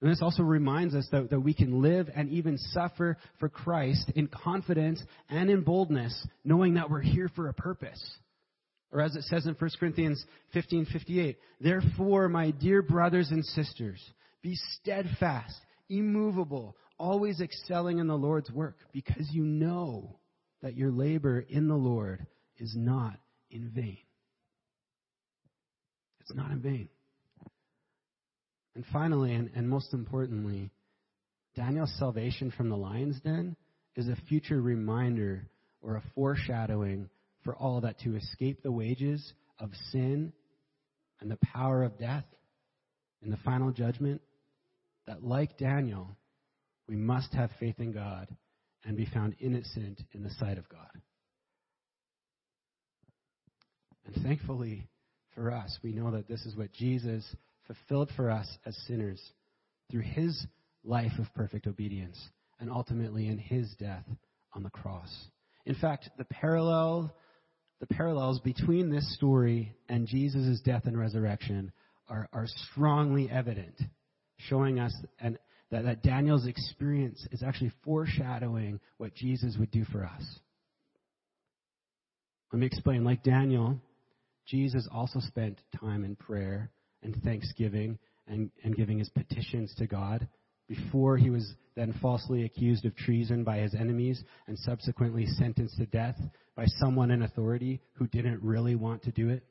And 0.00 0.10
this 0.10 0.22
also 0.22 0.44
reminds 0.44 0.94
us 0.94 1.08
that, 1.10 1.30
that 1.30 1.40
we 1.40 1.54
can 1.54 1.82
live 1.82 2.08
and 2.14 2.30
even 2.30 2.56
suffer 2.56 3.16
for 3.40 3.48
Christ 3.48 4.10
in 4.14 4.28
confidence 4.28 5.02
and 5.28 5.50
in 5.50 5.62
boldness, 5.62 6.26
knowing 6.44 6.74
that 6.74 6.88
we're 6.88 7.00
here 7.00 7.28
for 7.34 7.48
a 7.48 7.54
purpose. 7.54 8.00
Or 8.92 9.00
as 9.00 9.16
it 9.16 9.24
says 9.24 9.46
in 9.46 9.54
1 9.54 9.70
Corinthians 9.78 10.24
15:58, 10.54 11.36
"Therefore, 11.60 12.28
my 12.28 12.52
dear 12.52 12.80
brothers 12.80 13.30
and 13.32 13.44
sisters, 13.44 14.00
be 14.40 14.54
steadfast, 14.54 15.60
immovable, 15.88 16.76
always 16.96 17.40
excelling 17.40 17.98
in 17.98 18.06
the 18.06 18.16
Lord's 18.16 18.50
work, 18.50 18.78
because 18.92 19.30
you 19.32 19.44
know 19.44 20.20
that 20.62 20.76
your 20.76 20.90
labor 20.90 21.40
in 21.40 21.66
the 21.66 21.76
Lord 21.76 22.24
is 22.56 22.74
not 22.76 23.18
in 23.50 23.68
vain." 23.70 23.98
It's 26.20 26.34
not 26.34 26.50
in 26.50 26.60
vain. 26.60 26.88
And 28.78 28.86
finally, 28.92 29.34
and, 29.34 29.50
and 29.56 29.68
most 29.68 29.92
importantly, 29.92 30.70
Daniel's 31.56 31.92
salvation 31.98 32.52
from 32.56 32.68
the 32.68 32.76
lion's 32.76 33.18
den 33.18 33.56
is 33.96 34.06
a 34.06 34.14
future 34.28 34.62
reminder 34.62 35.48
or 35.82 35.96
a 35.96 36.02
foreshadowing 36.14 37.10
for 37.42 37.56
all 37.56 37.80
that 37.80 37.98
to 38.02 38.14
escape 38.14 38.62
the 38.62 38.70
wages 38.70 39.32
of 39.58 39.70
sin 39.90 40.32
and 41.20 41.28
the 41.28 41.40
power 41.52 41.82
of 41.82 41.98
death 41.98 42.22
in 43.20 43.32
the 43.32 43.36
final 43.38 43.72
judgment, 43.72 44.20
that 45.08 45.24
like 45.24 45.58
Daniel, 45.58 46.16
we 46.88 46.94
must 46.94 47.34
have 47.34 47.50
faith 47.58 47.80
in 47.80 47.90
God 47.90 48.28
and 48.84 48.96
be 48.96 49.06
found 49.06 49.34
innocent 49.40 50.00
in 50.12 50.22
the 50.22 50.30
sight 50.38 50.56
of 50.56 50.68
God. 50.68 51.02
And 54.06 54.22
thankfully 54.22 54.86
for 55.34 55.50
us, 55.50 55.76
we 55.82 55.90
know 55.90 56.12
that 56.12 56.28
this 56.28 56.46
is 56.46 56.54
what 56.54 56.72
Jesus 56.72 57.24
fulfilled 57.68 58.10
for 58.16 58.30
us 58.30 58.48
as 58.66 58.76
sinners 58.88 59.22
through 59.90 60.02
his 60.02 60.46
life 60.84 61.12
of 61.20 61.32
perfect 61.34 61.68
obedience 61.68 62.18
and 62.58 62.70
ultimately 62.70 63.28
in 63.28 63.38
his 63.38 63.72
death 63.78 64.04
on 64.54 64.64
the 64.64 64.70
cross. 64.70 65.10
In 65.66 65.76
fact, 65.76 66.10
the 66.18 66.24
parallel 66.24 67.14
the 67.80 67.86
parallels 67.86 68.40
between 68.40 68.90
this 68.90 69.14
story 69.14 69.72
and 69.88 70.06
Jesus' 70.06 70.60
death 70.60 70.86
and 70.86 70.98
resurrection 70.98 71.70
are, 72.08 72.28
are 72.32 72.46
strongly 72.72 73.30
evident, 73.30 73.80
showing 74.36 74.80
us 74.80 74.92
and 75.20 75.38
that, 75.70 75.84
that 75.84 76.02
Daniel's 76.02 76.46
experience 76.46 77.24
is 77.30 77.42
actually 77.42 77.72
foreshadowing 77.84 78.80
what 78.96 79.14
Jesus 79.14 79.56
would 79.58 79.70
do 79.70 79.84
for 79.84 80.04
us. 80.04 80.24
Let 82.52 82.60
me 82.60 82.66
explain. 82.66 83.04
Like 83.04 83.22
Daniel, 83.22 83.78
Jesus 84.46 84.88
also 84.90 85.20
spent 85.20 85.60
time 85.78 86.04
in 86.04 86.16
prayer 86.16 86.70
and 87.02 87.22
thanksgiving 87.22 87.98
and, 88.26 88.50
and 88.64 88.76
giving 88.76 88.98
his 88.98 89.08
petitions 89.10 89.74
to 89.78 89.86
God 89.86 90.26
before 90.68 91.16
he 91.16 91.30
was 91.30 91.54
then 91.76 91.94
falsely 92.02 92.44
accused 92.44 92.84
of 92.84 92.94
treason 92.96 93.44
by 93.44 93.58
his 93.58 93.74
enemies 93.74 94.22
and 94.46 94.58
subsequently 94.58 95.26
sentenced 95.26 95.76
to 95.78 95.86
death 95.86 96.16
by 96.56 96.66
someone 96.66 97.10
in 97.10 97.22
authority 97.22 97.80
who 97.94 98.06
didn't 98.08 98.42
really 98.42 98.74
want 98.74 99.02
to 99.02 99.12
do 99.12 99.28
it. 99.30 99.42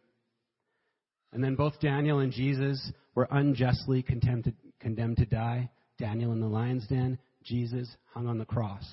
And 1.34 1.44
then 1.44 1.56
both 1.56 1.80
Daniel 1.80 2.20
and 2.20 2.32
Jesus 2.32 2.92
were 3.16 3.28
unjustly 3.32 4.04
condemned 4.04 4.46
to, 4.46 4.54
condemned 4.80 5.18
to 5.18 5.26
die. 5.26 5.70
Daniel 5.98 6.32
in 6.32 6.40
the 6.40 6.48
lion's 6.48 6.88
den, 6.88 7.18
Jesus 7.44 7.90
hung 8.14 8.28
on 8.28 8.38
the 8.38 8.46
cross. 8.46 8.86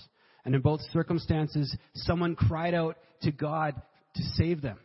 And 0.45 0.55
in 0.55 0.61
both 0.61 0.81
circumstances, 0.93 1.77
someone 1.95 2.35
cried 2.35 2.75
out 2.75 2.97
to 3.23 3.33
God 3.33 3.75
to 4.15 4.23
save 4.35 4.63
them. 4.63 4.79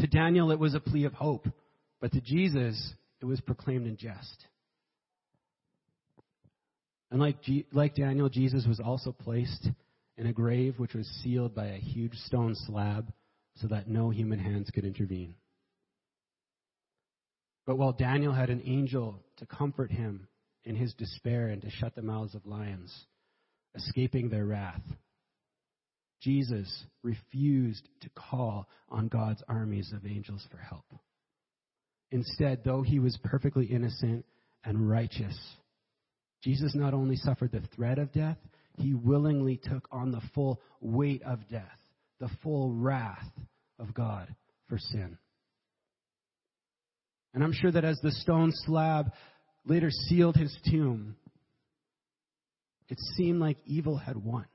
To 0.00 0.06
Daniel, 0.06 0.50
it 0.52 0.58
was 0.58 0.74
a 0.74 0.80
plea 0.80 1.04
of 1.04 1.12
hope, 1.12 1.48
but 2.00 2.12
to 2.12 2.20
Jesus, 2.20 2.94
it 3.20 3.24
was 3.24 3.40
proclaimed 3.40 3.86
in 3.86 3.96
jest. 3.96 4.46
And 7.10 7.20
like, 7.20 7.42
G- 7.42 7.66
like 7.72 7.94
Daniel, 7.94 8.28
Jesus 8.28 8.66
was 8.66 8.80
also 8.80 9.12
placed 9.12 9.68
in 10.16 10.26
a 10.26 10.32
grave 10.32 10.78
which 10.78 10.94
was 10.94 11.06
sealed 11.22 11.54
by 11.54 11.66
a 11.66 11.78
huge 11.78 12.14
stone 12.14 12.54
slab 12.54 13.12
so 13.56 13.68
that 13.68 13.88
no 13.88 14.10
human 14.10 14.38
hands 14.38 14.70
could 14.70 14.84
intervene. 14.84 15.34
But 17.66 17.76
while 17.76 17.92
Daniel 17.92 18.32
had 18.32 18.50
an 18.50 18.62
angel 18.64 19.20
to 19.38 19.46
comfort 19.46 19.90
him 19.90 20.28
in 20.64 20.74
his 20.74 20.94
despair 20.94 21.48
and 21.48 21.62
to 21.62 21.70
shut 21.70 21.94
the 21.94 22.02
mouths 22.02 22.34
of 22.34 22.46
lions, 22.46 22.94
escaping 23.74 24.28
their 24.28 24.44
wrath, 24.44 24.82
Jesus 26.20 26.84
refused 27.02 27.88
to 28.00 28.10
call 28.10 28.68
on 28.88 29.08
God's 29.08 29.42
armies 29.48 29.92
of 29.94 30.06
angels 30.06 30.46
for 30.50 30.58
help. 30.58 30.84
Instead, 32.10 32.62
though 32.64 32.82
he 32.82 32.98
was 32.98 33.18
perfectly 33.22 33.66
innocent 33.66 34.24
and 34.64 34.88
righteous, 34.88 35.36
Jesus 36.42 36.74
not 36.74 36.94
only 36.94 37.16
suffered 37.16 37.52
the 37.52 37.62
threat 37.74 37.98
of 37.98 38.12
death, 38.12 38.38
he 38.76 38.94
willingly 38.94 39.60
took 39.62 39.88
on 39.90 40.10
the 40.10 40.22
full 40.34 40.60
weight 40.80 41.22
of 41.22 41.48
death, 41.48 41.78
the 42.20 42.30
full 42.42 42.72
wrath 42.72 43.28
of 43.78 43.92
God 43.92 44.34
for 44.68 44.78
sin. 44.78 45.18
And 47.34 47.44
I'm 47.44 47.52
sure 47.52 47.70
that 47.70 47.84
as 47.84 47.98
the 48.02 48.12
stone 48.12 48.52
slab 48.66 49.12
later 49.66 49.90
sealed 49.90 50.36
his 50.36 50.56
tomb, 50.70 51.16
it 52.88 52.98
seemed 53.16 53.40
like 53.40 53.58
evil 53.66 53.98
had 53.98 54.16
won. 54.16 54.46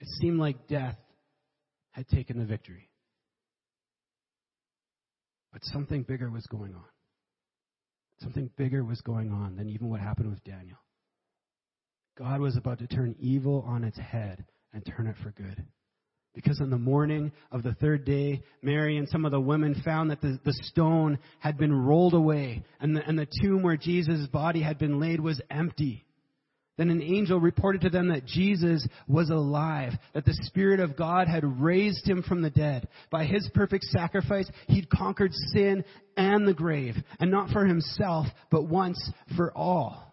It 0.00 0.08
seemed 0.20 0.38
like 0.38 0.68
death 0.68 0.98
had 1.92 2.08
taken 2.08 2.38
the 2.38 2.44
victory. 2.44 2.89
But 5.52 5.64
something 5.64 6.02
bigger 6.02 6.30
was 6.30 6.46
going 6.46 6.74
on. 6.74 6.84
Something 8.20 8.50
bigger 8.56 8.84
was 8.84 9.00
going 9.00 9.32
on 9.32 9.56
than 9.56 9.68
even 9.68 9.88
what 9.88 10.00
happened 10.00 10.30
with 10.30 10.44
Daniel. 10.44 10.76
God 12.18 12.40
was 12.40 12.56
about 12.56 12.78
to 12.80 12.86
turn 12.86 13.16
evil 13.18 13.64
on 13.66 13.82
its 13.82 13.98
head 13.98 14.44
and 14.72 14.84
turn 14.84 15.06
it 15.06 15.16
for 15.22 15.30
good. 15.30 15.64
Because 16.34 16.60
on 16.60 16.70
the 16.70 16.78
morning 16.78 17.32
of 17.50 17.62
the 17.62 17.74
third 17.74 18.04
day, 18.04 18.42
Mary 18.62 18.98
and 18.98 19.08
some 19.08 19.24
of 19.24 19.32
the 19.32 19.40
women 19.40 19.80
found 19.84 20.10
that 20.10 20.20
the, 20.20 20.38
the 20.44 20.54
stone 20.62 21.18
had 21.40 21.58
been 21.58 21.72
rolled 21.72 22.14
away 22.14 22.62
and 22.80 22.94
the, 22.94 23.04
and 23.04 23.18
the 23.18 23.26
tomb 23.42 23.62
where 23.62 23.76
Jesus' 23.76 24.28
body 24.28 24.62
had 24.62 24.78
been 24.78 25.00
laid 25.00 25.20
was 25.20 25.40
empty. 25.50 26.04
Then 26.80 26.88
an 26.88 27.02
angel 27.02 27.38
reported 27.38 27.82
to 27.82 27.90
them 27.90 28.08
that 28.08 28.24
Jesus 28.24 28.88
was 29.06 29.28
alive, 29.28 29.92
that 30.14 30.24
the 30.24 30.38
Spirit 30.44 30.80
of 30.80 30.96
God 30.96 31.28
had 31.28 31.60
raised 31.60 32.08
him 32.08 32.22
from 32.22 32.40
the 32.40 32.48
dead. 32.48 32.88
By 33.10 33.26
his 33.26 33.46
perfect 33.52 33.84
sacrifice, 33.84 34.50
he'd 34.66 34.88
conquered 34.88 35.34
sin 35.52 35.84
and 36.16 36.48
the 36.48 36.54
grave, 36.54 36.94
and 37.18 37.30
not 37.30 37.50
for 37.50 37.66
himself, 37.66 38.28
but 38.50 38.66
once 38.66 39.12
for 39.36 39.52
all. 39.52 40.10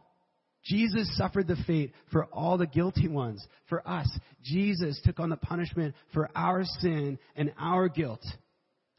Jesus 0.66 1.16
suffered 1.16 1.48
the 1.48 1.56
fate 1.66 1.94
for 2.12 2.26
all 2.34 2.58
the 2.58 2.68
guilty 2.68 3.08
ones. 3.08 3.48
For 3.70 3.82
us, 3.88 4.10
Jesus 4.44 5.00
took 5.06 5.22
on 5.22 5.30
the 5.30 5.38
punishment 5.38 5.96
for 6.14 6.30
our 6.36 6.66
sin 6.82 7.18
and 7.38 7.54
our 7.58 7.88
guilt. 7.88 8.26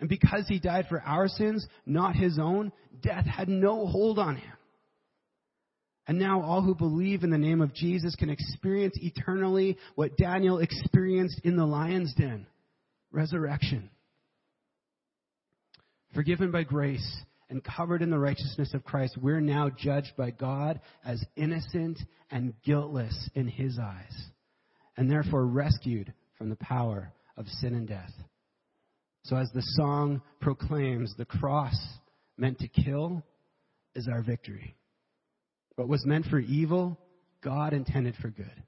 And 0.01 0.09
because 0.09 0.47
he 0.49 0.59
died 0.59 0.87
for 0.89 1.03
our 1.03 1.29
sins, 1.29 1.67
not 1.85 2.17
his 2.17 2.39
own, 2.39 2.73
death 3.03 3.27
had 3.27 3.51
no 3.51 3.87
hold 3.87 4.19
on 4.19 4.37
him. 4.37 4.58
And 6.09 6.19
now 6.19 6.41
all 6.41 6.63
who 6.63 6.75
believe 6.75 7.23
in 7.23 7.31
the 7.31 7.37
name 7.37 7.61
of 7.61 7.75
Jesus 7.75 8.17
can 8.17 8.31
experience 8.31 8.99
eternally 9.01 9.77
what 9.95 10.17
Daniel 10.17 10.59
experienced 10.59 11.43
in 11.45 11.55
the 11.55 11.67
lion's 11.67 12.15
den 12.15 12.47
resurrection. 13.13 13.91
Forgiven 16.15 16.51
by 16.51 16.63
grace 16.63 17.07
and 17.51 17.63
covered 17.63 18.01
in 18.01 18.09
the 18.09 18.19
righteousness 18.19 18.73
of 18.73 18.85
Christ, 18.85 19.19
we're 19.21 19.41
now 19.43 19.69
judged 19.69 20.13
by 20.17 20.31
God 20.31 20.81
as 21.05 21.23
innocent 21.37 21.99
and 22.31 22.55
guiltless 22.65 23.29
in 23.35 23.47
his 23.47 23.79
eyes, 23.79 24.31
and 24.97 25.11
therefore 25.11 25.47
rescued 25.47 26.13
from 26.39 26.49
the 26.49 26.57
power 26.57 27.13
of 27.37 27.47
sin 27.47 27.75
and 27.75 27.87
death. 27.87 28.13
So, 29.25 29.37
as 29.37 29.51
the 29.53 29.63
song 29.63 30.23
proclaims, 30.41 31.15
the 31.19 31.27
cross 31.27 31.77
meant 32.39 32.59
to 32.61 32.69
kill 32.69 33.23
is 33.95 34.09
our 34.11 34.23
victory. 34.23 34.78
What 35.79 35.87
was 35.87 36.05
meant 36.05 36.27
for 36.27 36.41
evil, 36.41 36.99
God 37.41 37.73
intended 37.73 38.17
for 38.21 38.31
good. 38.31 38.65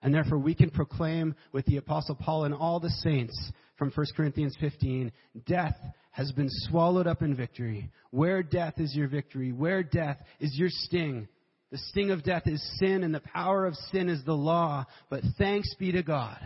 And 0.00 0.14
therefore 0.14 0.38
we 0.38 0.54
can 0.54 0.70
proclaim 0.70 1.34
with 1.52 1.66
the 1.66 1.76
apostle 1.76 2.14
Paul 2.14 2.44
and 2.44 2.54
all 2.54 2.80
the 2.80 2.88
saints 2.88 3.38
from 3.76 3.92
1 3.94 4.06
Corinthians 4.16 4.56
15, 4.58 5.12
death 5.44 5.76
has 6.12 6.32
been 6.32 6.48
swallowed 6.48 7.06
up 7.06 7.20
in 7.20 7.36
victory. 7.36 7.90
Where 8.12 8.42
death 8.42 8.80
is 8.80 8.96
your 8.96 9.08
victory? 9.08 9.52
Where 9.52 9.82
death 9.82 10.16
is 10.40 10.56
your 10.56 10.70
sting? 10.70 11.28
The 11.70 11.76
sting 11.90 12.10
of 12.10 12.22
death 12.22 12.46
is 12.46 12.66
sin 12.78 13.04
and 13.04 13.14
the 13.14 13.20
power 13.20 13.66
of 13.66 13.74
sin 13.92 14.08
is 14.08 14.24
the 14.24 14.32
law. 14.32 14.86
But 15.10 15.20
thanks 15.36 15.74
be 15.74 15.92
to 15.92 16.02
God 16.02 16.38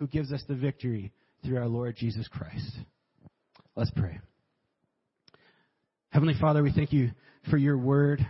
who 0.00 0.08
gives 0.08 0.32
us 0.32 0.42
the 0.48 0.56
victory 0.56 1.12
through 1.44 1.58
our 1.58 1.68
Lord 1.68 1.94
Jesus 1.94 2.26
Christ. 2.26 2.76
Let's 3.76 3.92
pray. 3.92 4.18
Heavenly 6.08 6.34
Father, 6.40 6.64
we 6.64 6.72
thank 6.72 6.92
you 6.92 7.12
for 7.48 7.56
your 7.56 7.78
word. 7.78 8.28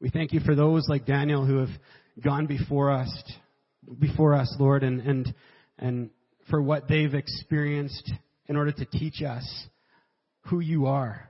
We 0.00 0.10
thank 0.10 0.32
you 0.32 0.40
for 0.40 0.54
those 0.54 0.88
like 0.88 1.06
Daniel 1.06 1.44
who 1.44 1.58
have 1.58 1.70
gone 2.22 2.46
before 2.46 2.90
us, 2.92 3.10
before 3.98 4.34
us, 4.34 4.54
Lord, 4.58 4.84
and, 4.84 5.00
and, 5.00 5.34
and 5.78 6.10
for 6.50 6.62
what 6.62 6.86
they've 6.88 7.14
experienced 7.14 8.12
in 8.46 8.56
order 8.56 8.70
to 8.70 8.84
teach 8.84 9.22
us 9.22 9.66
who 10.42 10.60
you 10.60 10.86
are, 10.86 11.28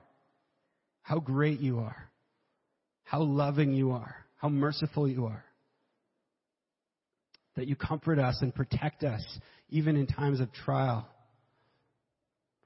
how 1.01 1.19
great 1.19 1.59
you 1.59 1.79
are, 1.79 2.09
how 3.03 3.23
loving 3.23 3.73
you 3.73 3.91
are, 3.91 4.15
how 4.37 4.49
merciful 4.49 5.07
you 5.07 5.25
are. 5.25 5.43
That 7.55 7.67
you 7.67 7.75
comfort 7.75 8.19
us 8.19 8.37
and 8.41 8.53
protect 8.53 9.03
us 9.03 9.25
even 9.69 9.97
in 9.97 10.05
times 10.05 10.39
of 10.39 10.53
trial. 10.53 11.09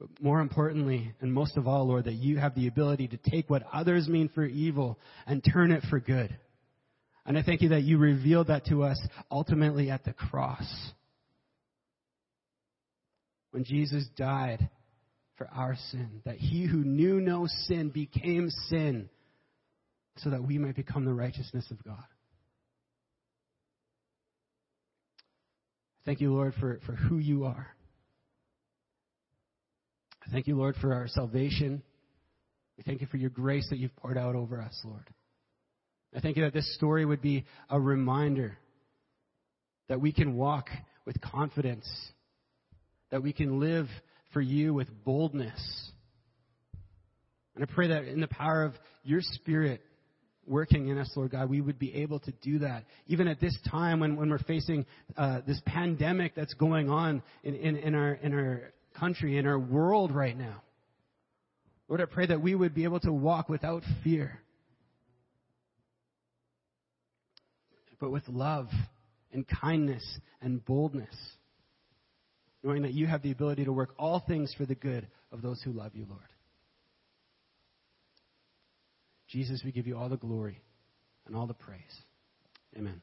But 0.04 0.22
more 0.22 0.42
importantly, 0.42 1.14
and 1.22 1.34
most 1.34 1.56
of 1.56 1.66
all, 1.66 1.88
Lord, 1.88 2.06
that 2.06 2.16
you 2.16 2.38
have 2.38 2.56
the 2.56 2.68
ability 2.68 3.08
to 3.08 3.18
take 3.18 3.50
what 3.50 3.64
others 3.72 4.10
mean 4.10 4.28
for 4.36 4.44
evil 4.44 5.00
and 5.26 5.42
turn 5.42 5.72
it 5.72 5.82
for 5.90 5.98
good. 5.98 6.38
And 7.26 7.38
I 7.38 7.42
thank 7.42 7.62
you 7.62 7.70
that 7.70 7.84
you 7.84 7.98
revealed 7.98 8.48
that 8.48 8.66
to 8.66 8.84
us 8.84 9.00
ultimately 9.32 9.90
at 9.90 10.04
the 10.04 10.12
cross. 10.12 10.68
When 13.52 13.64
Jesus 13.64 14.06
died 14.18 14.70
for 15.38 15.48
our 15.56 15.78
sin, 15.92 16.22
that 16.26 16.36
he 16.36 16.66
who 16.66 16.84
knew 16.84 17.22
no 17.22 17.48
sin 17.68 17.88
became 17.88 18.50
sin 18.68 19.10
so 20.18 20.32
that 20.32 20.44
we 20.44 20.58
might 20.58 20.76
become 20.76 21.06
the 21.06 21.14
righteousness 21.14 21.66
of 21.72 21.82
God. 21.82 22.04
Thank 26.04 26.20
you, 26.20 26.34
Lord, 26.34 26.56
for, 26.60 26.82
for 26.86 26.92
who 26.92 27.20
you 27.20 27.46
are. 27.46 27.74
I 30.26 30.32
thank 30.32 30.48
you, 30.48 30.58
Lord, 30.58 30.76
for 30.80 30.94
our 30.94 31.08
salvation. 31.08 31.84
We 32.78 32.84
thank 32.84 33.02
you 33.02 33.08
for 33.08 33.18
your 33.18 33.30
grace 33.30 33.68
that 33.70 33.78
you've 33.78 33.96
poured 33.98 34.18
out 34.18 34.36
over 34.36 34.62
us, 34.62 34.80
Lord. 34.86 35.10
I 36.16 36.20
thank 36.20 36.38
you 36.38 36.44
that 36.44 36.54
this 36.54 36.76
story 36.76 37.06
would 37.06 37.22
be 37.22 37.46
a 37.70 37.80
reminder 37.80 38.58
that 39.90 40.00
we 40.00 40.12
can 40.12 40.36
walk 40.36 40.70
with 41.06 41.20
confidence, 41.20 41.88
that 43.12 43.22
we 43.22 43.34
can 43.34 43.60
live 43.60 43.88
for 44.32 44.42
you 44.42 44.74
with 44.74 44.88
boldness. 45.04 45.92
And 47.56 47.64
I 47.64 47.68
pray 47.72 47.90
that 47.90 48.06
in 48.06 48.22
the 48.22 48.28
power 48.28 48.64
of 48.64 48.74
your 49.04 49.22
Spirit 49.22 49.82
working 50.46 50.88
in 50.88 50.98
us, 50.98 51.12
Lord 51.16 51.32
God, 51.32 51.50
we 51.50 51.62
would 51.62 51.80
be 51.80 51.94
able 51.96 52.20
to 52.20 52.32
do 52.42 52.60
that. 52.60 52.86
Even 53.08 53.28
at 53.28 53.40
this 53.40 53.58
time 53.70 54.00
when, 54.00 54.16
when 54.16 54.30
we're 54.30 54.40
facing 54.40 54.86
uh, 55.18 55.42
this 55.46 55.62
pandemic 55.66 56.34
that's 56.36 56.54
going 56.54 56.90
on 56.90 57.22
in, 57.44 57.56
in, 57.56 57.76
in, 57.78 57.96
our, 57.96 58.14
in 58.14 58.34
our 58.34 58.74
country, 58.94 59.38
in 59.38 59.48
our 59.48 59.60
world 59.60 60.14
right 60.14 60.38
now. 60.38 60.62
Lord, 61.88 62.02
I 62.02 62.06
pray 62.06 62.28
that 62.28 62.42
we 62.42 62.56
would 62.56 62.74
be 62.74 62.86
able 62.86 63.00
to 63.02 63.12
walk 63.12 63.50
without 63.50 63.84
fear, 64.04 64.40
but 68.00 68.12
with 68.12 68.28
love 68.28 68.68
and 69.32 69.46
kindness 69.62 70.04
and 70.42 70.64
boldness, 70.64 71.16
knowing 72.64 72.84
that 72.84 72.94
you 72.94 73.08
have 73.08 73.22
the 73.22 73.32
ability 73.32 73.66
to 73.66 73.74
work 73.74 73.94
all 74.00 74.24
things 74.28 74.54
for 74.58 74.66
the 74.66 74.76
good 74.76 75.08
of 75.32 75.42
those 75.42 75.62
who 75.64 75.72
love 75.72 75.92
you, 75.96 76.06
Lord. 76.10 76.22
Jesus, 79.28 79.62
we 79.66 79.72
give 79.72 79.88
you 79.88 79.98
all 79.98 80.10
the 80.10 80.18
glory 80.18 80.62
and 81.26 81.36
all 81.36 81.48
the 81.48 81.54
praise. 81.54 81.82
Amen. 82.78 83.02